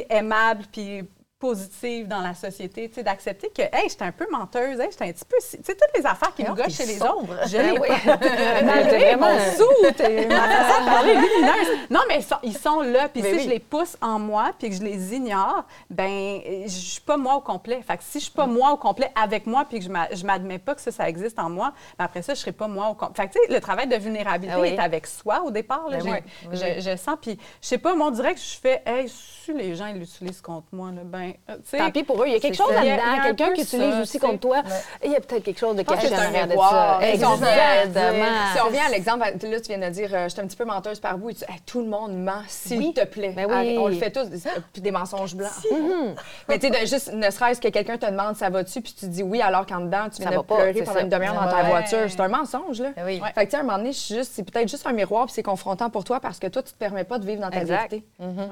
[0.09, 1.03] aimables puis
[1.41, 5.05] positives dans la société, tu sais, d'accepter que, hey, j'étais un peu menteuse, hey, j'étais
[5.05, 7.47] un petit peu, tu sais, toutes les affaires qui me Non, gâchent chez les autres,
[7.47, 7.87] je les oui.
[8.63, 9.65] Malgré mon sou,
[9.97, 11.77] t'es- ma façon de parler lumineuse.
[11.89, 13.43] Non, mais ils sont, ils sont là, puis Mais si oui.
[13.45, 17.35] je les pousse en moi puis que je les ignore, ben je suis pas moi
[17.35, 17.81] au complet.
[17.85, 18.53] Fait que si je suis pas Mm.
[18.53, 21.09] moi au complet avec moi puis que je m'a- je m'admets pas que ça, ça
[21.09, 23.23] existe en moi, ben après ça, je serai pas moi au complet.
[23.23, 24.69] Fait que, tu sais, le travail de vulnérabilité Ah oui.
[24.69, 25.89] est avec soi au départ.
[25.89, 25.97] là.
[26.03, 28.81] Ben oui, je, je sens, puis je sais pas, moi, on dirait que je fais,
[28.85, 31.77] hey, si les gens ils l'utilisent contre moi, là, ben, euh, sais.
[31.77, 32.27] Tant pis pour eux.
[32.27, 34.61] Il y a quelque chose là-dedans, quelqu'un qui utilise aussi contre toi.
[35.03, 36.51] Il y a peut-être quelque chose de pense que caché c'est en un arrière de
[36.51, 36.99] miroir.
[37.01, 37.07] ça.
[37.09, 38.25] Exactement.
[38.55, 40.57] Si on revient à l'exemple, là, tu viens de dire, euh, je suis un petit
[40.57, 41.31] peu menteuse par bout,
[41.65, 43.33] tout le monde ment, s'il te plaît.
[43.35, 43.47] Ben
[43.79, 44.39] On le fait tous, des-
[44.73, 45.51] puis des mensonges blancs.
[46.49, 49.23] Mais tu sais, juste, ne serait-ce que quelqu'un te demande ça va-tu, puis tu dis
[49.23, 51.99] oui, alors qu'en dedans, tu viens de pas, pleurer pendant une demi-heure dans ta voiture.
[52.07, 52.89] C'est un mensonge, là.
[52.97, 53.19] Ah oui.
[53.21, 53.29] Ouais.
[53.33, 55.43] Fait que, tu sais, à un moment donné, c'est peut-être juste un miroir, puis c'est
[55.43, 57.91] confrontant pour toi parce que toi, tu te permets pas de vivre dans ta Exact.
[57.91, 58.05] vérité,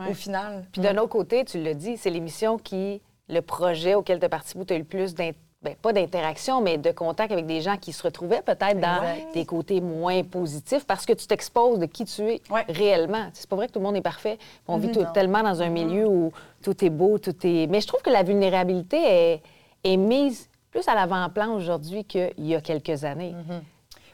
[0.10, 0.66] au final.
[0.72, 4.30] Puis d'un autre côté, tu l'as dit, c'est l'émission qui, le projet auquel tu as
[4.30, 7.60] participé, tu as eu le plus d'in- ben, pas d'interaction, mais de contact avec des
[7.60, 9.34] gens qui se retrouvaient peut-être dans Exact.
[9.34, 12.64] des côtés moins positifs parce que tu t'exposes de qui tu es Ouais.
[12.70, 13.28] réellement.
[13.34, 14.38] C'est pas vrai que tout le monde est parfait.
[14.70, 15.12] On vit tout- Non.
[15.14, 16.32] tellement dans un milieu où
[16.64, 17.68] tout est beau, tout est.
[17.68, 19.42] Mais je trouve que la vulnérabilité est,
[19.84, 23.36] est mise plus à l'avant-plan aujourd'hui qu'il y a quelques années.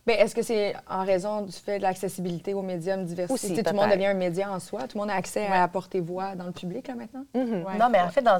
[0.07, 3.33] Mais est-ce que c'est en raison du fait de l'accessibilité aux médias, de diversité?
[3.53, 4.81] Aussi, tout le monde devient un média en soi.
[4.81, 7.23] Tout le monde a accès à apporter voix dans le public, là, maintenant?
[7.33, 7.77] Ouais.
[7.79, 8.39] Non, mais en fait, dans,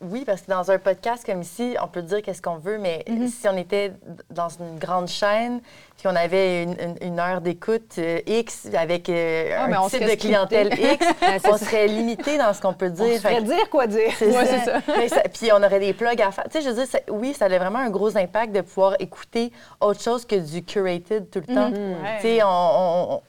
[0.00, 3.04] oui, parce que dans un podcast comme ici, on peut dire qu'est-ce qu'on veut, mais
[3.28, 3.92] si on était
[4.30, 5.60] dans une grande chaîne,
[5.96, 10.00] puis on avait une, une- une heure d'écoute euh, X avec euh, Ah, un type
[10.02, 11.06] serait de clientèle X,
[11.52, 13.04] on serait limité dans ce qu'on peut dire.
[13.04, 14.12] On se Fait ferait que- dire quoi dire.
[14.16, 14.64] c'est Ouais, ça.
[14.64, 14.80] ça.
[14.96, 16.44] Mais ça- Puis on aurait des plugs à faire.
[16.44, 19.50] Tu sais, je veux dire, oui, ça a vraiment un gros impact de pouvoir écouter
[19.80, 20.62] autre chose que du
[20.96, 21.70] tout le temps.
[21.70, 22.16] Ouais.
[22.16, 23.22] Tu sais, on- on- on-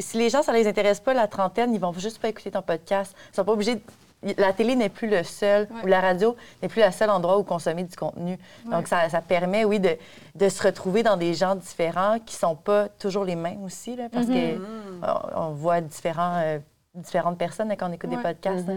[0.00, 2.62] si les gens, ça les intéresse pas, la trentaine, ils vont juste pas écouter ton
[2.62, 3.14] podcast.
[3.32, 3.76] Ils sont pas obligés.
[3.76, 3.80] de-
[4.38, 5.82] La télé n'est plus le seul, Ouais.
[5.84, 8.38] ou la radio n'est plus le seul endroit où consommer du contenu.
[8.68, 9.90] Donc, ça, ça permet, oui, de,
[10.34, 14.04] de se retrouver dans des gens différents qui sont pas toujours les mêmes aussi, là,
[14.10, 14.56] parce que
[15.36, 16.58] on, on voit différents, euh,
[16.94, 18.16] différentes personnes là, quand on écoute Ouais.
[18.16, 18.66] des podcasts.
[18.66, 18.74] là.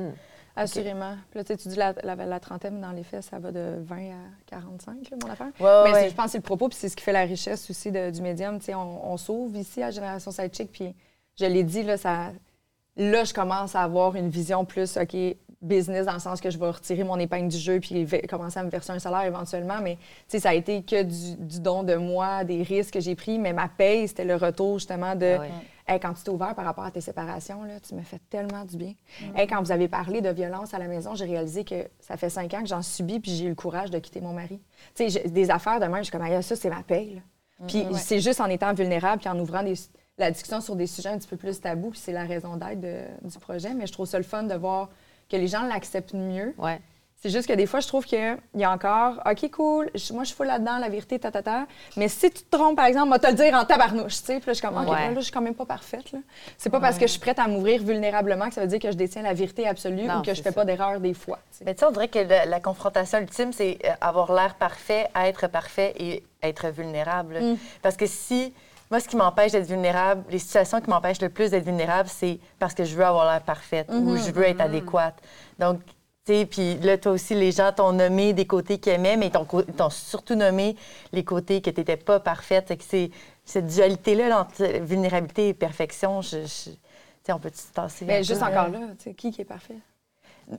[0.56, 1.16] Assurément.
[1.32, 3.96] Puis là, tu dis la, la, la trentaine, dans les faits, ça va de 20
[3.96, 4.14] à
[4.48, 5.48] 45, là, mon affaire.
[5.60, 6.10] Ouais, mais ouais.
[6.10, 8.10] je pense que c'est le propos, puis c'est ce qui fait la richesse aussi de-
[8.12, 8.60] du médium.
[8.60, 10.94] Tu sais, on, on s'ouvre ici à Génération Sidechick, puis
[11.40, 12.32] je l'ai dit, là, ça,
[12.98, 15.16] là, je commence à avoir une vision plus, OK,
[15.62, 18.64] business, dans le sens que je vais retirer mon épingle du jeu puis commencer à
[18.64, 19.80] me verser un salaire éventuellement.
[19.84, 23.00] Mais, tu sais, ça a été que du, du don de moi, des risques que
[23.02, 25.36] j'ai pris, mais ma paye, c'était le retour, justement, de...
[25.38, 25.50] Ah ouais.
[25.90, 28.64] Hey, quand tu t'es ouvert par rapport à tes séparations, là, tu me fais tellement
[28.64, 28.94] du bien.
[29.36, 32.30] Hey, quand vous avez parlé de violence à la maison, j'ai réalisé que ça fait
[32.30, 34.62] cinq ans que j'en subis puis j'ai eu le courage de quitter mon mari.
[34.96, 37.16] Tu sais, j'ai- des affaires de même, je suis comme, Hey, ça, c'est ma paye.
[37.16, 37.22] là.
[37.68, 39.74] Puis c'est juste en étant vulnérable puis en ouvrant des-
[40.18, 42.80] la discussion sur des sujets un petit peu plus tabous, puis c'est la raison d'être
[42.80, 43.74] du projet.
[43.74, 44.90] Mais je trouve ça le fun de voir
[45.30, 46.54] que les gens l'acceptent mieux.
[46.58, 46.80] Ouais.
[47.22, 50.24] C'est juste que des fois, je trouve qu'il y a encore, OK, cool, je- moi,
[50.24, 51.66] je suis full là-dedans, la vérité, ta, ta, ta.
[51.98, 54.40] Mais si tu te trompes, par exemple, moi, te le dire en tabarnouche, tu sais.
[54.40, 55.10] Puis là, je suis comme, OK, Ouais.
[55.10, 56.20] là, je suis quand même pas parfaite, là.
[56.58, 58.90] C'est pas parce que je suis prête à m'ouvrir vulnérablement que ça veut dire que
[58.90, 60.56] je détiens la vérité absolue Non, ou que je fais ça.
[60.56, 61.40] pas d'erreur des fois.
[61.66, 65.08] Mais tu sais, on dirait que la, la confrontation ultime, c'est euh, avoir l'air parfait,
[65.16, 67.38] être parfait et être vulnérable.
[67.82, 68.54] Parce que si.
[68.92, 72.40] Moi, ce qui m'empêche d'être vulnérable, les situations qui m'empêchent le plus d'être vulnérable, c'est
[72.58, 75.14] parce que je veux avoir l'air parfaite ou je veux être adéquate.
[75.60, 75.80] Donc,
[76.50, 79.90] puis là, toi aussi, les gens t'ont nommé des côtés qu'ils aimaient, mais ils t'ont
[79.90, 80.76] surtout nommé
[81.12, 82.74] les côtés que tu n'étais pas parfaite.
[82.82, 83.12] C'est
[83.46, 86.72] cette dualité-là entre vulnérabilité et perfection, je, je-
[87.32, 88.06] on peut se tasser.
[88.06, 89.76] Mais peu, juste encore là, tu sais, qui qui est parfait?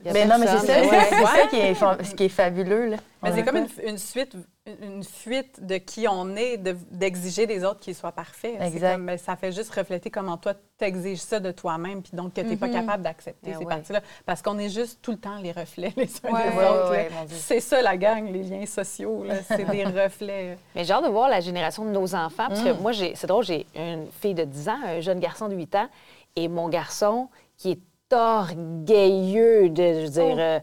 [0.05, 1.25] Mais non, mais c'est ça, Ouais.
[1.41, 2.85] ça qui est, fa- ce qui est fabuleux.
[2.91, 2.97] Là.
[3.21, 3.35] Mais Ouais.
[3.35, 4.37] c'est comme une, une suite,
[4.81, 8.55] une, fuite de qui on est, de- d'exiger des autres qu'ils soient parfaits.
[8.61, 8.93] Exact.
[8.93, 12.33] comme, ben, ça fait juste refléter comment toi, tu exiges ça de toi-même, puis donc
[12.33, 13.65] que tu n'es pas capable d'accepter Eh ces ouais.
[13.65, 13.99] parties-là.
[14.25, 16.51] Parce qu'on est juste tout le temps les reflets les uns Ouais.
[16.51, 17.27] des Ouais, autres.
[17.31, 19.25] c'est ça la gang, les liens sociaux.
[19.25, 19.35] là.
[19.45, 20.57] C'est des reflets.
[20.73, 22.65] Mais j'ai hâte de voir la génération de nos enfants, parce Mm.
[22.65, 25.55] que moi, j'ai- c'est drôle, j'ai une fille de 10 ans, un jeune garçon de
[25.55, 25.89] 8 ans,
[26.37, 27.27] et mon garçon,
[27.57, 27.79] qui est
[28.13, 30.59] orgueilleux de, je veux dire, euh,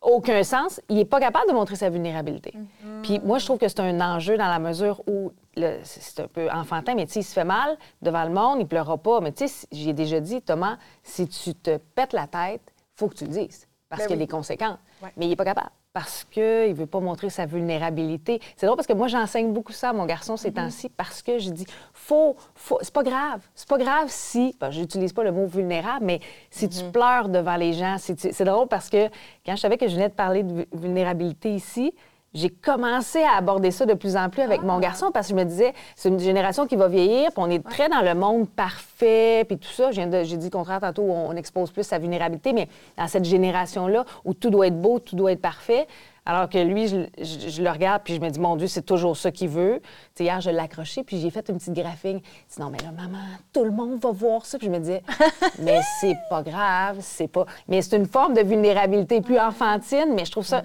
[0.00, 2.54] aucun sens, il n'est pas capable de montrer sa vulnérabilité.
[3.02, 6.26] Puis moi, je trouve que c'est un enjeu dans la mesure où, le- c'est un
[6.28, 9.20] peu enfantin, mais tu sais, il se fait mal devant le monde, il pleurera pas.
[9.20, 12.62] Mais tu sais, j'ai déjà dit, Thomas, si tu te pètes la tête,
[12.96, 14.26] faut que tu le dises, parce Ben qu'il y a oui.
[14.26, 14.78] des conséquences.
[15.02, 15.12] Ouais.
[15.16, 18.40] Mais il n'est pas capable parce qu'il ne veut pas montrer sa vulnérabilité.
[18.56, 21.38] C'est drôle parce que moi, j'enseigne beaucoup ça à mon garçon ces temps-ci parce que
[21.38, 23.40] je dis, faut, faut, c'est pas grave.
[23.54, 27.56] C'est pas grave si, ben, j'utilise pas le mot vulnérable, mais si tu pleures devant
[27.56, 29.08] les gens, si tu- c'est drôle parce que
[29.44, 31.92] quand je savais que je venais de parler de vu- vulnérabilité ici,
[32.34, 35.36] j'ai commencé à aborder ça de plus en plus avec mon garçon parce que je
[35.38, 38.48] me disais, c'est une génération qui va vieillir, puis on est très dans le monde
[38.48, 39.90] parfait, puis tout ça.
[39.92, 44.32] J'ai dit le contraire tantôt, on expose plus sa vulnérabilité, mais dans cette génération-là où
[44.34, 45.86] tout doit être beau, tout doit être parfait,
[46.24, 48.82] alors que lui, je, je- je le regarde, puis je me dis, mon Dieu, c'est
[48.86, 49.80] toujours ça qu'il veut.
[49.82, 52.24] Tu sais, hier, je l'ai accroché, puis j'ai fait une petite graphique.
[52.60, 53.18] Non, mais là, maman,
[53.52, 54.56] tout le monde va voir ça.
[54.56, 55.02] Puis je me disais,
[55.58, 57.44] mais c'est pas grave, c'est pas.
[57.68, 60.62] Mais c'est une forme de vulnérabilité plus enfantine, mais je trouve ça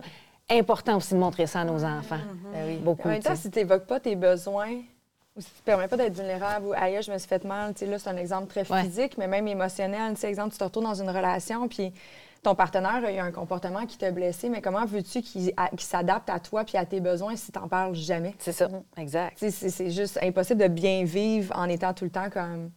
[0.49, 2.19] important aussi de montrer ça à nos enfants.
[2.53, 2.77] Ben oui.
[2.77, 3.07] Beaucoup.
[3.07, 4.71] En même temps, si tu n'évoques pas tes besoins,
[5.35, 7.73] ou si tu ne permets pas d'être vulnérable, ou aïe, je me suis fait mal,
[7.73, 8.83] tu sais, là, c'est un exemple très Ouais.
[8.83, 10.13] physique, mais même émotionnel.
[10.15, 11.93] Tu sais, exemple, tu te retrouves dans une relation, puis
[12.43, 16.29] ton partenaire a eu un comportement qui t'a blessé, mais comment veux-tu qu'il qu'il s'adapte
[16.29, 18.35] à toi puis à tes besoins si tu n'en parles jamais?
[18.39, 19.37] C'est ça, exact.
[19.37, 22.71] Sais, C'est c'est juste impossible de bien vivre en étant tout le temps comme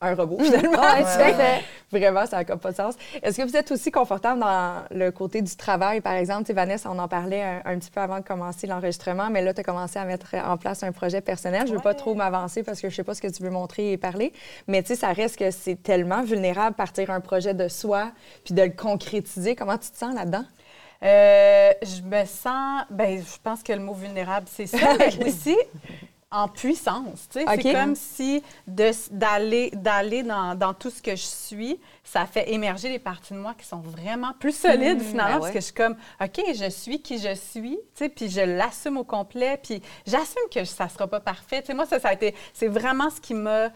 [0.00, 0.80] un robot, finalement.
[0.80, 1.64] Ouais, à fait.
[1.90, 2.94] Vraiment, ça n'a pas de sens.
[3.22, 6.42] Est-ce que vous êtes aussi confortable dans le côté du travail, par exemple?
[6.42, 9.42] Tu sais, Vanessa, on en parlait un, un petit peu avant de commencer l'enregistrement, mais
[9.42, 11.62] là, tu as commencé à mettre en place un projet personnel.
[11.66, 13.42] Je ne veux pas trop m'avancer parce que je ne sais pas ce que tu
[13.42, 14.32] veux montrer et parler,
[14.66, 18.12] mais tu sais, ça reste que c'est tellement vulnérable partir un projet de soi
[18.44, 19.56] puis de le concrétiser.
[19.56, 20.44] Comment tu te sens là-dedans?
[21.02, 25.56] Euh, je me sens, ben, je pense que le mot vulnérable, c'est ça, mais aussi
[26.30, 27.28] en puissance.
[27.30, 29.70] C'est comme si d'aller
[30.22, 33.66] dans, dans tout ce que je suis, ça fait émerger des parties de moi qui
[33.66, 35.52] sont vraiment plus solides finalement, ben parce ouais.
[35.52, 39.58] que je suis comme, OK, je suis qui je suis, puis je l'assume au complet,
[39.62, 41.64] puis j'assume que ça sera pas parfait.
[41.74, 43.70] Moi, ça, ça a été, c'est vraiment ce qui m'a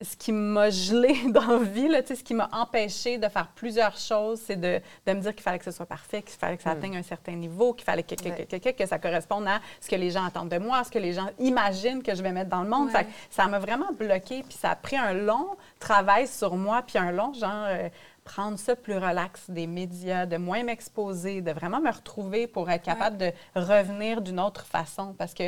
[0.00, 3.96] ce qui m'a gelé dans la vie, là, ce qui m'a empêché de faire plusieurs
[3.96, 6.62] choses, c'est de, de me dire qu'il fallait que ce soit parfait, qu'il fallait que
[6.62, 9.60] ça atteigne un certain niveau, qu'il fallait que, que, que, que- que ça corresponde à
[9.80, 12.30] ce que les gens attendent de moi, ce que les gens imaginent que je vais
[12.32, 12.90] mettre dans le monde.
[12.94, 13.06] Ouais.
[13.30, 15.48] Ça m'a vraiment bloqué, puis ça a pris un long
[15.80, 17.64] travail sur moi, puis un long genre...
[17.66, 17.88] euh,
[18.24, 22.82] prendre ça plus relax des médias, de moins m'exposer, de vraiment me retrouver pour être
[22.82, 25.14] capable de revenir d'une autre façon.
[25.16, 25.44] Parce que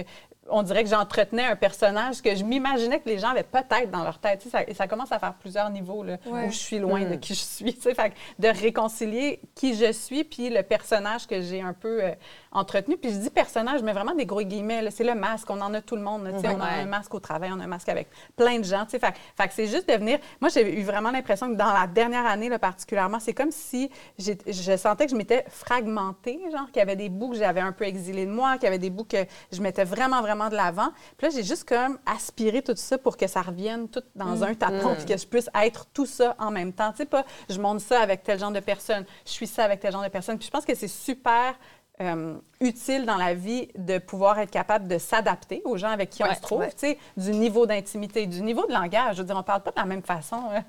[0.48, 4.03] on dirait que j'entretenais un personnage que je m'imaginais que les gens avaient peut-être dans
[4.03, 4.40] leur tête.
[4.40, 6.46] Tu sais, ça, et ça commence à faire plusieurs niveaux là, Ouais.
[6.46, 7.72] où je suis loin de qui je suis.
[7.72, 12.11] Fait de réconcilier qui je suis puis le personnage que j'ai un peu euh,
[12.53, 12.96] entretenu.
[12.96, 14.90] Puis je dis personnage, mais vraiment des gros guillemets.
[14.90, 15.48] C'est le masque.
[15.50, 16.29] On en a tout le monde.
[16.33, 18.85] On a un masque au travail, on a un masque avec plein de gens.
[18.87, 18.98] tu sais.
[18.98, 20.18] Fait, fait que c'est juste de venir.
[20.40, 23.88] Moi, j'ai eu vraiment l'impression que dans la dernière année, là, particulièrement, c'est comme si
[24.18, 27.72] je sentais que je m'étais fragmentée, genre qu'il y avait des bouts que j'avais un
[27.72, 30.57] peu exilés de moi, qu'il y avait des bouts que je mettais vraiment, vraiment de
[30.57, 30.90] l'avant.
[31.16, 34.55] Puis là, j'ai juste comme aspiré tout ça pour que ça revienne tout dans un
[34.55, 36.90] tapon, puis que je puisse être tout ça en même temps.
[36.93, 39.81] Tu sais, pas je monte ça avec tel genre de personne, je suis ça avec
[39.81, 40.38] tel genre de personne.
[40.38, 41.55] Puis je pense que c'est super
[42.01, 46.25] euh, utile dans la vie de pouvoir être capable de s'adapter aux gens avec qui
[46.25, 46.71] on se trouve, ouais.
[46.71, 49.16] tu sais, du niveau d'intimité, du niveau de langage.
[49.16, 50.43] Je veux dire, on parle pas de la même façon.
[50.51, 50.64] hein,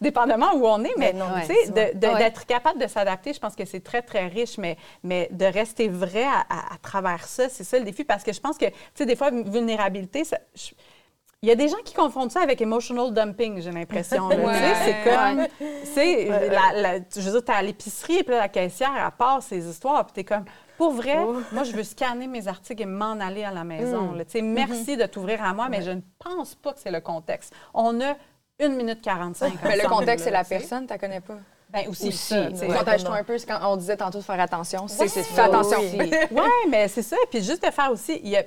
[0.00, 1.94] Dépendamment où on est, mais Ben tu sais, Ouais.
[1.94, 5.88] d'être capable de s'adapter, je pense que c'est très, très riche, mais, mais de rester
[5.88, 8.66] vrai à, à- à travers ça, c'est ça le défi, parce que je pense que,
[8.66, 10.72] tu sais, des fois, vulnérabilité, ça- je-
[11.42, 14.28] il y a des gens qui confondent ça avec emotional dumping, j'ai l'impression.
[14.28, 14.34] là.
[14.36, 14.74] Tu sais, Ouais.
[14.84, 15.46] C'est comme,
[15.84, 19.10] tu sais, la- la- je veux dire, t'es à l'épicerie, puis là, la caissière, elle
[19.16, 20.44] part ses histoires, puis t'es comme,
[20.76, 21.18] pour vrai,
[21.52, 24.12] moi, je veux scanner mes articles et m'en aller à la maison.
[24.12, 24.24] là.
[24.24, 27.00] Tu sais, merci de t'ouvrir à moi, mais je ne pense pas que c'est le
[27.00, 27.52] contexte.
[27.74, 28.16] On a
[28.60, 29.52] une minute 45.
[29.64, 31.36] Mais le contexte, c'est la personne, tu la connais pas.
[31.70, 32.68] Ben, aussi, Aussi, ouais.
[32.74, 34.88] Protège-toi un peu, c'est quand on disait tantôt de faire attention.
[34.88, 35.78] C'est Ouais, c'est- c'est fais attention.
[35.80, 36.10] Oui,
[36.70, 37.16] mais c'est ça.
[37.30, 38.44] Puis juste de faire aussi, il y a-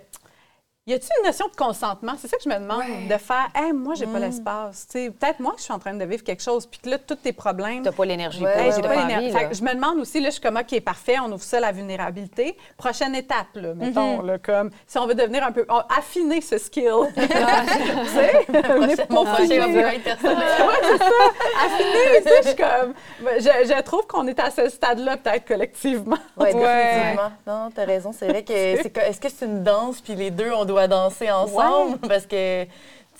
[0.88, 2.14] y a-t-il une notion de consentement?
[2.18, 3.08] C'est ça que je me demande, Ouais.
[3.08, 4.22] de faire, hey, moi, j'ai pas Mm.
[4.24, 4.88] l'espace.
[4.92, 6.90] Tu sais, Peut-être moi que je suis en train de vivre quelque chose, puis que
[6.90, 7.84] là, tous tes problèmes.
[7.84, 9.56] T'as pas l'énergie Ouais, pour, Hey, ouais, j'ai pas l'énergie.
[9.60, 12.58] je me demande aussi, là, je suis comme, OK, parfait, on ouvre ça, la vulnérabilité.
[12.78, 15.66] Prochaine étape, là, mettons, là, comme, si on veut devenir un peu,
[15.96, 16.92] affiner ce skill.
[17.16, 19.82] tu sais, Mon prochain peaufiner.
[19.84, 20.38] va être personnel.
[20.38, 21.10] Ouais, c'est ça.
[21.66, 22.94] Affiner, tu sais, je suis comme,
[23.38, 26.18] je, je trouve qu'on est à ce stade-là, peut-être collectivement.
[26.38, 26.54] Oui, Ouais.
[26.54, 27.32] définitivement.
[27.46, 28.12] Non, t'as raison.
[28.18, 30.81] C'est vrai que c'est que- est-ce que c'est une danse puis les deux on doit
[30.88, 32.66] danser ensemble parce que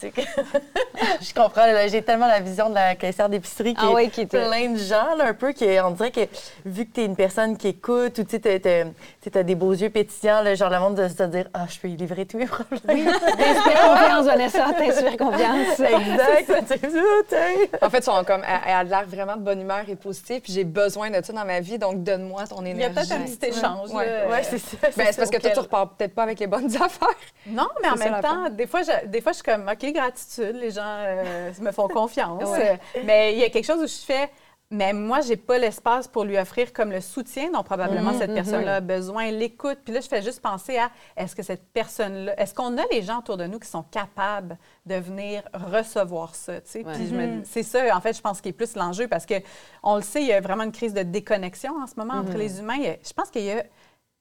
[1.22, 4.22] je comprends j'ai tellement la vision de la caissière d'épicerie qui Ah est ouais, qui
[4.22, 6.22] était- plein de gens là, un peu qui on dirait que
[6.66, 10.42] vu que tu es une personne qui écoute ou tu t'as des beaux yeux pétillants
[10.42, 12.80] là, genre le monde de se dire ah je peux y livrer tous mes problèmes.
[12.88, 15.80] T'inspires confiance, Vanessa, t'inspires confiance.
[15.80, 16.64] exact.
[16.68, 16.90] Tu sais,
[17.30, 17.80] tiens.
[17.82, 20.54] En fait, ils sont comme, elle a l'air vraiment de bonne humeur et positive, puis
[20.54, 22.82] j'ai besoin de ça dans ma vie, donc donne-moi ton Il énergie.
[22.96, 23.90] y a peut-être un petit échange.
[23.92, 24.26] Ouais.
[24.30, 24.78] Ouais, c'est ça.
[24.96, 27.08] Ben, c'est parce que toi, tu repars peut-être pas avec les bonnes affaires.
[27.48, 30.56] Non, mais en même temps, des fois, je, des fois, je suis comme, OK, gratitude,
[30.56, 32.44] les gens euh, me font confiance.
[32.50, 32.80] Ouais.
[33.06, 34.30] Mais il y a quelque chose où je fais,
[34.74, 38.76] mais moi, j'ai pas l'espace pour lui offrir comme le soutien dont probablement cette personne-là
[38.76, 39.80] a besoin, l'écoute.
[39.84, 43.02] Puis là, je fais juste penser à, est-ce que cette personne-là, est-ce qu'on a les
[43.02, 46.84] gens autour de nous qui sont capables de venir recevoir ça, tu sais?
[46.94, 49.36] Puis me- c'est ça, en fait, je pense, qui est plus l'enjeu parce que
[49.84, 52.38] on le sait, il y a vraiment une crise de déconnexion en ce moment entre
[52.38, 52.80] les humains.
[53.06, 53.64] Je pense qu'il y a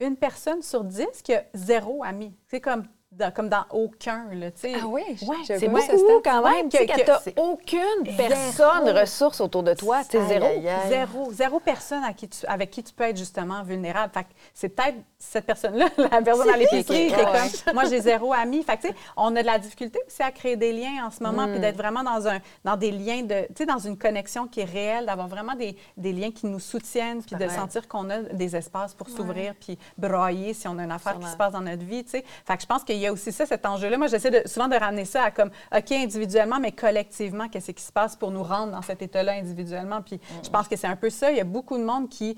[0.01, 2.35] une personne sur dix qui a zéro ami.
[2.49, 4.75] C'est comme dans, comme dans aucun, là, tu sais.
[4.81, 5.03] Ah oui?
[5.27, 6.31] Ouais, c'est ce beaucoup stat.
[6.31, 6.67] quand même.
[6.67, 10.03] Ouais, tu que- que c'est- aucune personne ressource autour de toi.
[10.09, 10.47] C'est zéro.
[10.89, 14.13] Zéro, zéro personne à qui tu- avec qui tu peux être justement vulnérable.
[14.15, 17.85] Fait que c'est peut-être cette personne-là, la personne à l'épicerie, qui est Ouais, comme, moi
[17.85, 18.63] j'ai zéro ami.
[18.63, 21.47] Fait que, on a de la difficulté aussi à créer des liens en ce moment,
[21.47, 24.61] puis d'être vraiment dans un, dans des liens de, tu sais, dans une connexion qui
[24.61, 28.21] est réelle, d'avoir vraiment des, des liens qui nous soutiennent, puis de sentir qu'on a
[28.23, 31.61] des espaces pour s'ouvrir, puis brailler si on a une affaire qui se passe dans
[31.61, 32.25] notre vie, tu sais.
[32.47, 33.99] Fait que je pense qu'il y a aussi ça, cet enjeu-là.
[33.99, 37.83] Moi, j'essaie de, souvent de ramener ça à comme, OK, individuellement, mais collectivement, qu'est-ce qui
[37.83, 40.01] se passe pour nous rendre dans cet état-là individuellement?
[40.03, 41.31] Puis je pense que c'est un peu ça.
[41.31, 42.37] Il y a beaucoup de monde qui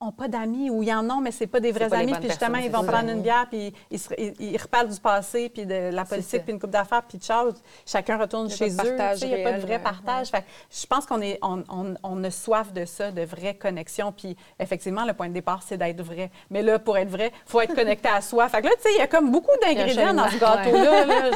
[0.00, 2.12] n'ont pas d'amis ou ils en ont, mais c'est pas des vrais pas amis.
[2.14, 5.48] Puis justement, ils vont prendre une bière, puis ils, se- ils- ils reparlent du passé,
[5.48, 7.50] puis de la politique, puis une coupe d'affaires, puis ciao,
[7.84, 8.96] chacun retourne chez eux.
[9.22, 9.78] Il n'y a pas de vrai ouais.
[9.80, 10.28] partage.
[10.28, 14.12] Fait je pense qu'on est, on, on- on a soif de ça, de vraie connexion.
[14.12, 16.30] Puis effectivement, le point de départ, c'est d'être vrai.
[16.50, 18.48] Mais là, pour être vrai, il faut être connecté à soi.
[18.48, 21.04] Fait que là, tu sais, il y a comme beaucoup d'ingrédients dans ce gâteau-là.
[21.06, 21.30] là.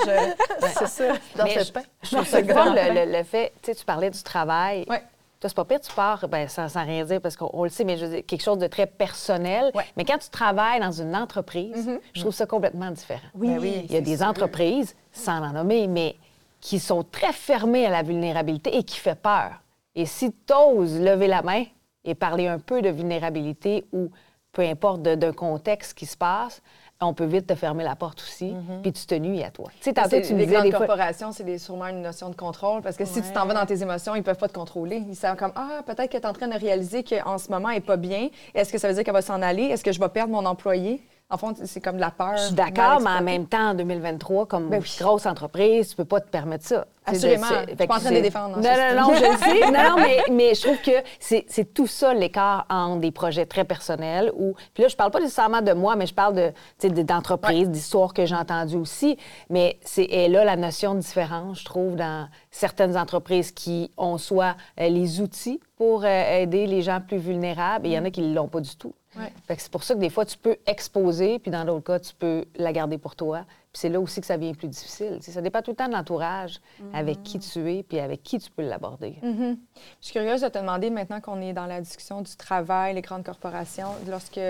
[0.61, 1.05] Je- C'est ça.
[1.37, 1.83] Dans Mais ce je- pain.
[2.05, 4.85] Je trouve ça le fait, tu sais, tu parlais du travail.
[4.89, 5.03] Ouais.
[5.43, 7.69] Toi, c'est pas pire, tu pars, ben, sans, sans rien dire, parce qu'on on le
[7.69, 9.73] sait, mais je veux dire, quelque chose de très personnel.
[9.75, 9.83] Ouais.
[9.97, 13.19] Mais quand tu travailles dans une entreprise, je trouve ça complètement différent.
[13.35, 14.27] Oui, Ben oui, Il y a des sûr.
[14.29, 16.15] entreprises, sans en nommer, mais
[16.61, 19.51] qui sont très fermées à la vulnérabilité et qui fait peur.
[19.97, 21.65] Et si tu oses lever la main
[22.05, 24.13] et parler un peu de vulnérabilité ou
[24.53, 26.63] peu importe d'un contexte qui se passe,
[27.05, 29.69] on peut vite te fermer la porte aussi, puis tu te nuis à toi.
[29.79, 30.87] Tu sais, tantôt, tu me les disais des fois...
[30.87, 33.67] corporations, c'est des- sûrement une notion de contrôle parce que si tu t'en vas dans
[33.67, 35.05] tes émotions, ils peuvent pas te contrôler.
[35.09, 37.71] Ils savent comme ah peut-être que tu es en train de réaliser qu'en ce moment
[37.71, 38.29] elle est pas bien.
[38.55, 39.65] Est-ce que ça veut dire qu'elle va s'en aller?
[39.65, 41.01] Est-ce que je vais perdre mon employé?
[41.33, 42.37] En fond, c'est comme de la peur.
[42.37, 44.97] Je suis d'accord, mais en même temps, en 2023, comme Ben oui.
[45.01, 46.81] grosse entreprise, tu peux pas te permettre ça.
[46.81, 46.85] De-
[47.17, 47.47] Assurément.
[47.49, 49.39] c'est- Je suis pas en train de les défendre, hein, Non, non, non, je le
[49.39, 49.71] sais.
[49.73, 54.31] Non, mais, mais je trouve que c'est tout ça, l'écart entre des projets très personnels.
[54.37, 57.01] Où, puis là, je parle pas nécessairement de moi, mais je parle de, sais, de-
[57.03, 59.17] d'entreprises, d'histoires que j'ai entendues aussi.
[59.49, 64.19] Mais c'est est là la notion de différence, je trouve, dans certaines entreprises qui ont
[64.19, 68.05] soit euh, les outils pour euh, aider les gens plus vulnérables, et il y en
[68.05, 68.93] a qui ne l'ont pas du tout.
[69.17, 69.33] Ouais.
[69.59, 72.45] C'est pour ça que des fois, tu peux exposer, puis dans d'autres cas, tu peux
[72.57, 73.45] la garder pour toi.
[73.73, 75.19] Puis c'est là aussi que ça devient plus difficile.
[75.21, 76.61] Ça dépend tout le temps de l'entourage,
[76.95, 79.17] avec qui tu es, puis avec qui tu peux l'aborder.
[79.23, 79.57] Je
[80.01, 83.25] suis curieuse de te demander, maintenant qu'on est dans la discussion du travail, les grandes
[83.25, 84.41] corporations, lorsque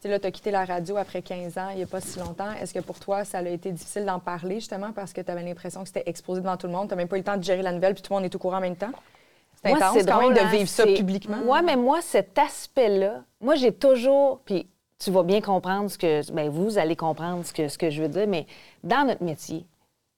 [0.00, 2.72] tu as quitté la radio après 15 ans, il n'y a pas si longtemps, est-ce
[2.72, 5.82] que pour toi, ça a été difficile d'en parler, justement, parce que tu avais l'impression
[5.82, 7.42] que c'était exposé devant tout le monde, tu n'as même pas eu le temps de
[7.42, 8.92] gérer la nouvelle, puis tout le monde est au courant en même temps?
[9.60, 11.38] C'est Moi, intense c'est quand drôle, même de hein, vivre ça publiquement.
[11.44, 14.40] Oui, mais moi, cet aspect-là, moi, j'ai toujours.
[14.44, 14.66] Puis
[14.98, 16.32] tu vas bien comprendre ce que.
[16.32, 18.46] Bien, vous allez comprendre ce que, ce que je veux dire, mais
[18.84, 19.66] dans notre métier,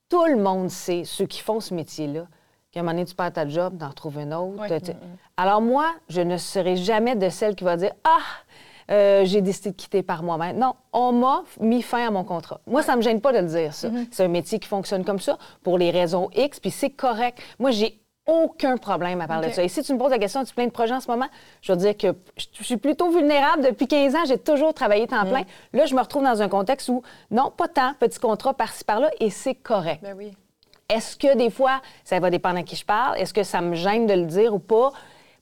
[0.09, 2.27] tout le monde sait, ceux qui font ce métier-là,
[2.73, 4.61] qu'à un moment donné, tu perds ta job, t'en retrouves un autre.
[4.63, 4.81] Ouais.
[4.81, 4.93] tu-
[5.37, 8.19] Alors, moi, je ne serai jamais de celle qui va dire Ah,
[8.91, 10.59] euh, j'ai décidé de quitter par moi-même.
[10.59, 12.61] Non, on m'a mis fin à mon contrat.
[12.67, 13.89] Moi, ça me gêne pas de le dire, ça.
[14.11, 17.39] C'est un métier qui fonctionne comme ça pour les raisons X, puis c'est correct.
[17.61, 18.01] Moi, j'ai
[18.31, 19.63] aucun problème à parler de ça.
[19.63, 21.27] Et si tu me poses la question, as-tu plein de projets en ce moment?
[21.61, 24.25] Je veux dire que je suis plutôt vulnérable depuis 15 ans.
[24.27, 25.43] J'ai toujours travaillé temps plein.
[25.73, 29.11] Là, je me retrouve dans un contexte où, non, pas tant, petit contrat par-ci, par-là,
[29.19, 30.01] et c'est correct.
[30.03, 30.33] Ben oui.
[30.89, 33.19] Est-ce que des fois, ça va dépendre à qui je parle?
[33.19, 34.93] Est-ce que ça me gêne de le dire ou pas?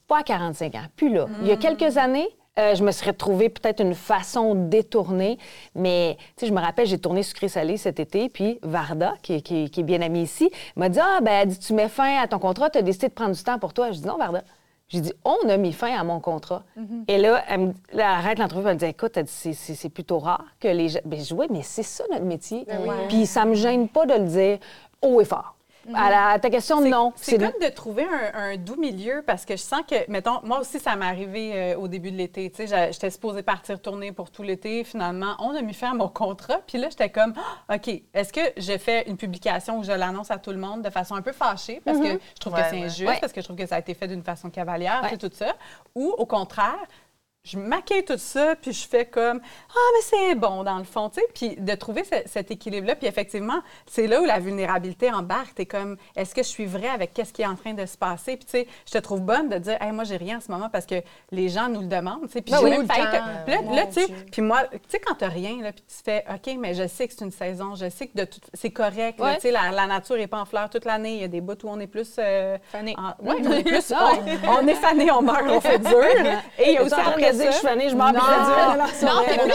[0.07, 0.87] Pas à 45 ans.
[0.97, 2.29] Puis là, il y a quelques années,
[2.59, 5.39] euh, je me serais trouvé peut-être une façon détournée.
[5.75, 9.71] Mais, tu sais, je me rappelle, j'ai tourné Sucré-Salé cet été, puis Varda, qui, qui-
[9.71, 12.39] qui est bien amie ici, m'a dit Ah, ben, dit, tu mets fin à ton
[12.39, 13.91] contrat, tu as décidé de prendre du temps pour toi.
[13.93, 14.43] Je dis Non, Varda.
[14.91, 16.63] J'ai dit, on a mis fin à mon contrat.
[17.09, 20.47] Et là, elle, me, là, elle arrête l'entrevue, elle me dit, écoute, c'est- plutôt rare
[20.61, 21.01] que les gens.
[21.05, 22.65] Ben, je dis, oui, mais c'est ça notre métier.
[23.09, 24.59] Puis ça me gêne pas de le dire
[25.03, 25.57] haut et fort.
[25.95, 27.12] À, la- à ta question, non.
[27.16, 30.61] C'est comme de trouver un, un doux milieu parce que je sens que, mettons, moi
[30.61, 32.51] aussi, ça m'est arrivé euh, au début de l'été.
[32.51, 34.84] Tu sais, j'étais supposée partir tourner pour tout l'été.
[34.84, 36.59] Finalement, on a mis fin à mon contrat.
[36.66, 37.34] Puis là, j'étais comme,
[37.68, 40.82] Ah, OK, est-ce que je fais une publication où je l'annonce à tout le monde
[40.82, 43.18] de façon un peu fâchée parce que je trouve Ouais, que c'est injuste, Ouais.
[43.20, 45.09] parce que je trouve que ça a été fait d'une façon cavalière, Ouais.
[45.11, 45.55] tu sais, tout ça?
[45.95, 46.78] Ou au contraire,
[47.49, 49.41] je maquille tout ça, puis je fais comme
[49.71, 51.27] Ah, mais c'est bon, dans le fond, tu sais.
[51.35, 52.95] Puis de trouver ce- cet équilibre-là.
[52.97, 55.55] Puis effectivement, c'est là où la vulnérabilité embarque.
[55.55, 57.97] T'es comme Est-ce que je suis vraie avec qu'est-ce qui est en train de se
[57.97, 58.37] passer?
[58.37, 60.51] Puis tu sais, je te trouve bonne de dire Hey, moi, j'ai rien en ce
[60.51, 60.97] moment parce que
[61.31, 62.43] les gens nous le demandent, tu sais.
[62.43, 65.15] Puis Ben j'ai oui, même te- Puis là, tu sais, puis moi, tu sais, quand
[65.15, 67.89] t'as rien, là, puis tu fais OK, mais je sais que c'est une saison, je
[67.89, 69.37] sais que de tout- c'est correct, Ouais.
[69.37, 71.15] tu sais, la, la nature n'est pas en fleurs toute l'année.
[71.15, 72.17] Il y a des bouts où on est plus.
[72.19, 72.95] euh, Fané.
[72.99, 73.93] en- ouais, on est plus.
[73.95, 74.13] Ah.
[74.47, 75.89] on, on est fané, on meurt, on fait dur.
[76.59, 76.95] Et il y a aussi
[77.39, 79.14] dire que je suis fanée, je puis Non.
[79.14, 79.51] Non, t'es plus,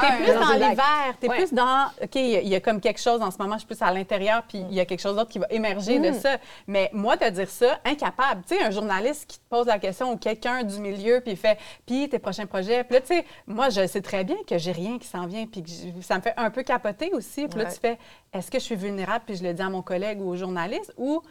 [0.00, 1.14] t'es plus dans l'hiver.
[1.20, 3.66] T'es plus dans, OK, il y a- comme quelque chose en ce moment, je suis
[3.66, 6.36] plus à l'intérieur, puis il y a quelque chose d'autre qui va émerger de ça.
[6.66, 8.42] Mais moi, de dire ça, incapable.
[8.48, 11.36] Tu sais, un journaliste qui te pose la question ou quelqu'un du milieu, puis il
[11.36, 12.84] fait, puis tes prochains projets.
[12.84, 15.46] Puis là, tu sais, moi, je sais très bien que j'ai rien qui s'en vient,
[15.46, 15.68] puis que
[16.02, 17.46] ça me fait un peu capoter aussi.
[17.48, 17.98] Puis là, tu fais,
[18.32, 20.92] est-ce que je suis vulnérable, puis je le dis à mon collègue ou au journaliste,
[20.96, 21.22] ou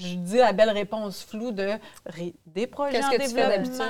[0.00, 1.70] je dis la belle réponse floue de
[2.46, 3.82] des projets Qu'est-ce que tu fais d'habitude?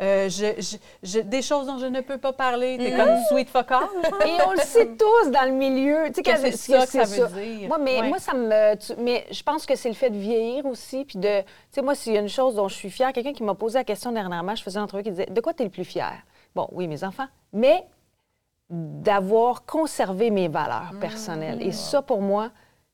[0.00, 2.78] euh, je- je- je- des choses dont je ne peux pas parler.
[2.78, 3.82] T'es comme sweet fuck all.
[4.26, 6.04] Et on le sait tous dans le milieu.
[6.08, 7.68] Tu sais, Que c'est ça que ça veut dire.
[7.68, 8.08] Moi, mais Ouais.
[8.08, 8.74] moi, ça me.
[8.76, 11.04] tu- mais je pense que c'est le fait de vieillir aussi.
[11.04, 11.40] Puis de.
[11.40, 13.54] Tu sais, moi, s'il y a une chose dont je suis fière, quelqu'un qui m'a
[13.54, 15.70] posé la question dernièrement, je faisais une entrevue qui disait De quoi tu es le
[15.70, 16.12] plus fier
[16.54, 17.26] Bon, oui, mes enfants.
[17.52, 17.84] Mais
[18.70, 21.60] d'avoir conservé mes valeurs personnelles.
[21.62, 22.50] Et ça, pour moi,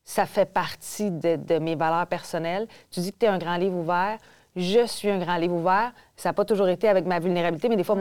[0.09, 2.67] ça fait partie de, de mes valeurs personnelles.
[2.89, 4.17] Tu dis que tu es un grand livre ouvert.
[4.55, 5.91] Je suis un grand livre ouvert.
[6.15, 7.95] Ça n'a pas toujours été avec ma vulnérabilité, mais des fois,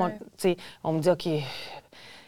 [0.84, 1.28] on me dit, OK,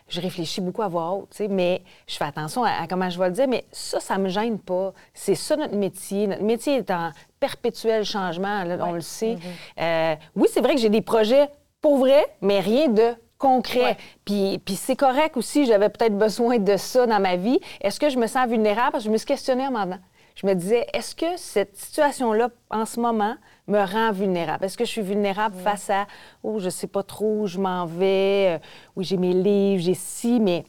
[0.06, 3.28] je réfléchis beaucoup à voix haute, mais je fais attention à, à comment je vais
[3.28, 4.92] le dire, mais ça, ça me gêne pas.
[5.14, 6.26] C'est ça notre métier.
[6.26, 9.38] Notre métier est en perpétuel changement, là, on le sait.
[9.80, 11.48] Euh, oui, c'est vrai que j'ai des projets
[11.80, 13.96] pour vrai, mais rien de concret.
[14.24, 17.58] Puis, puis c'est correct aussi, j'avais peut-être besoin de ça dans ma vie.
[17.80, 18.92] Est-ce que je me sens vulnérable?
[18.92, 19.98] Parce que je me suis questionnée en m'en venant.
[20.36, 23.34] Je me disais, est-ce que cette situation-là, en ce moment,
[23.66, 24.64] me rend vulnérable?
[24.64, 26.06] Est-ce que je suis vulnérable face à,
[26.42, 28.58] oh, je sais pas trop où je m'en vais, euh,
[28.94, 30.64] oui, j'ai mes livres, j'ai ci, mais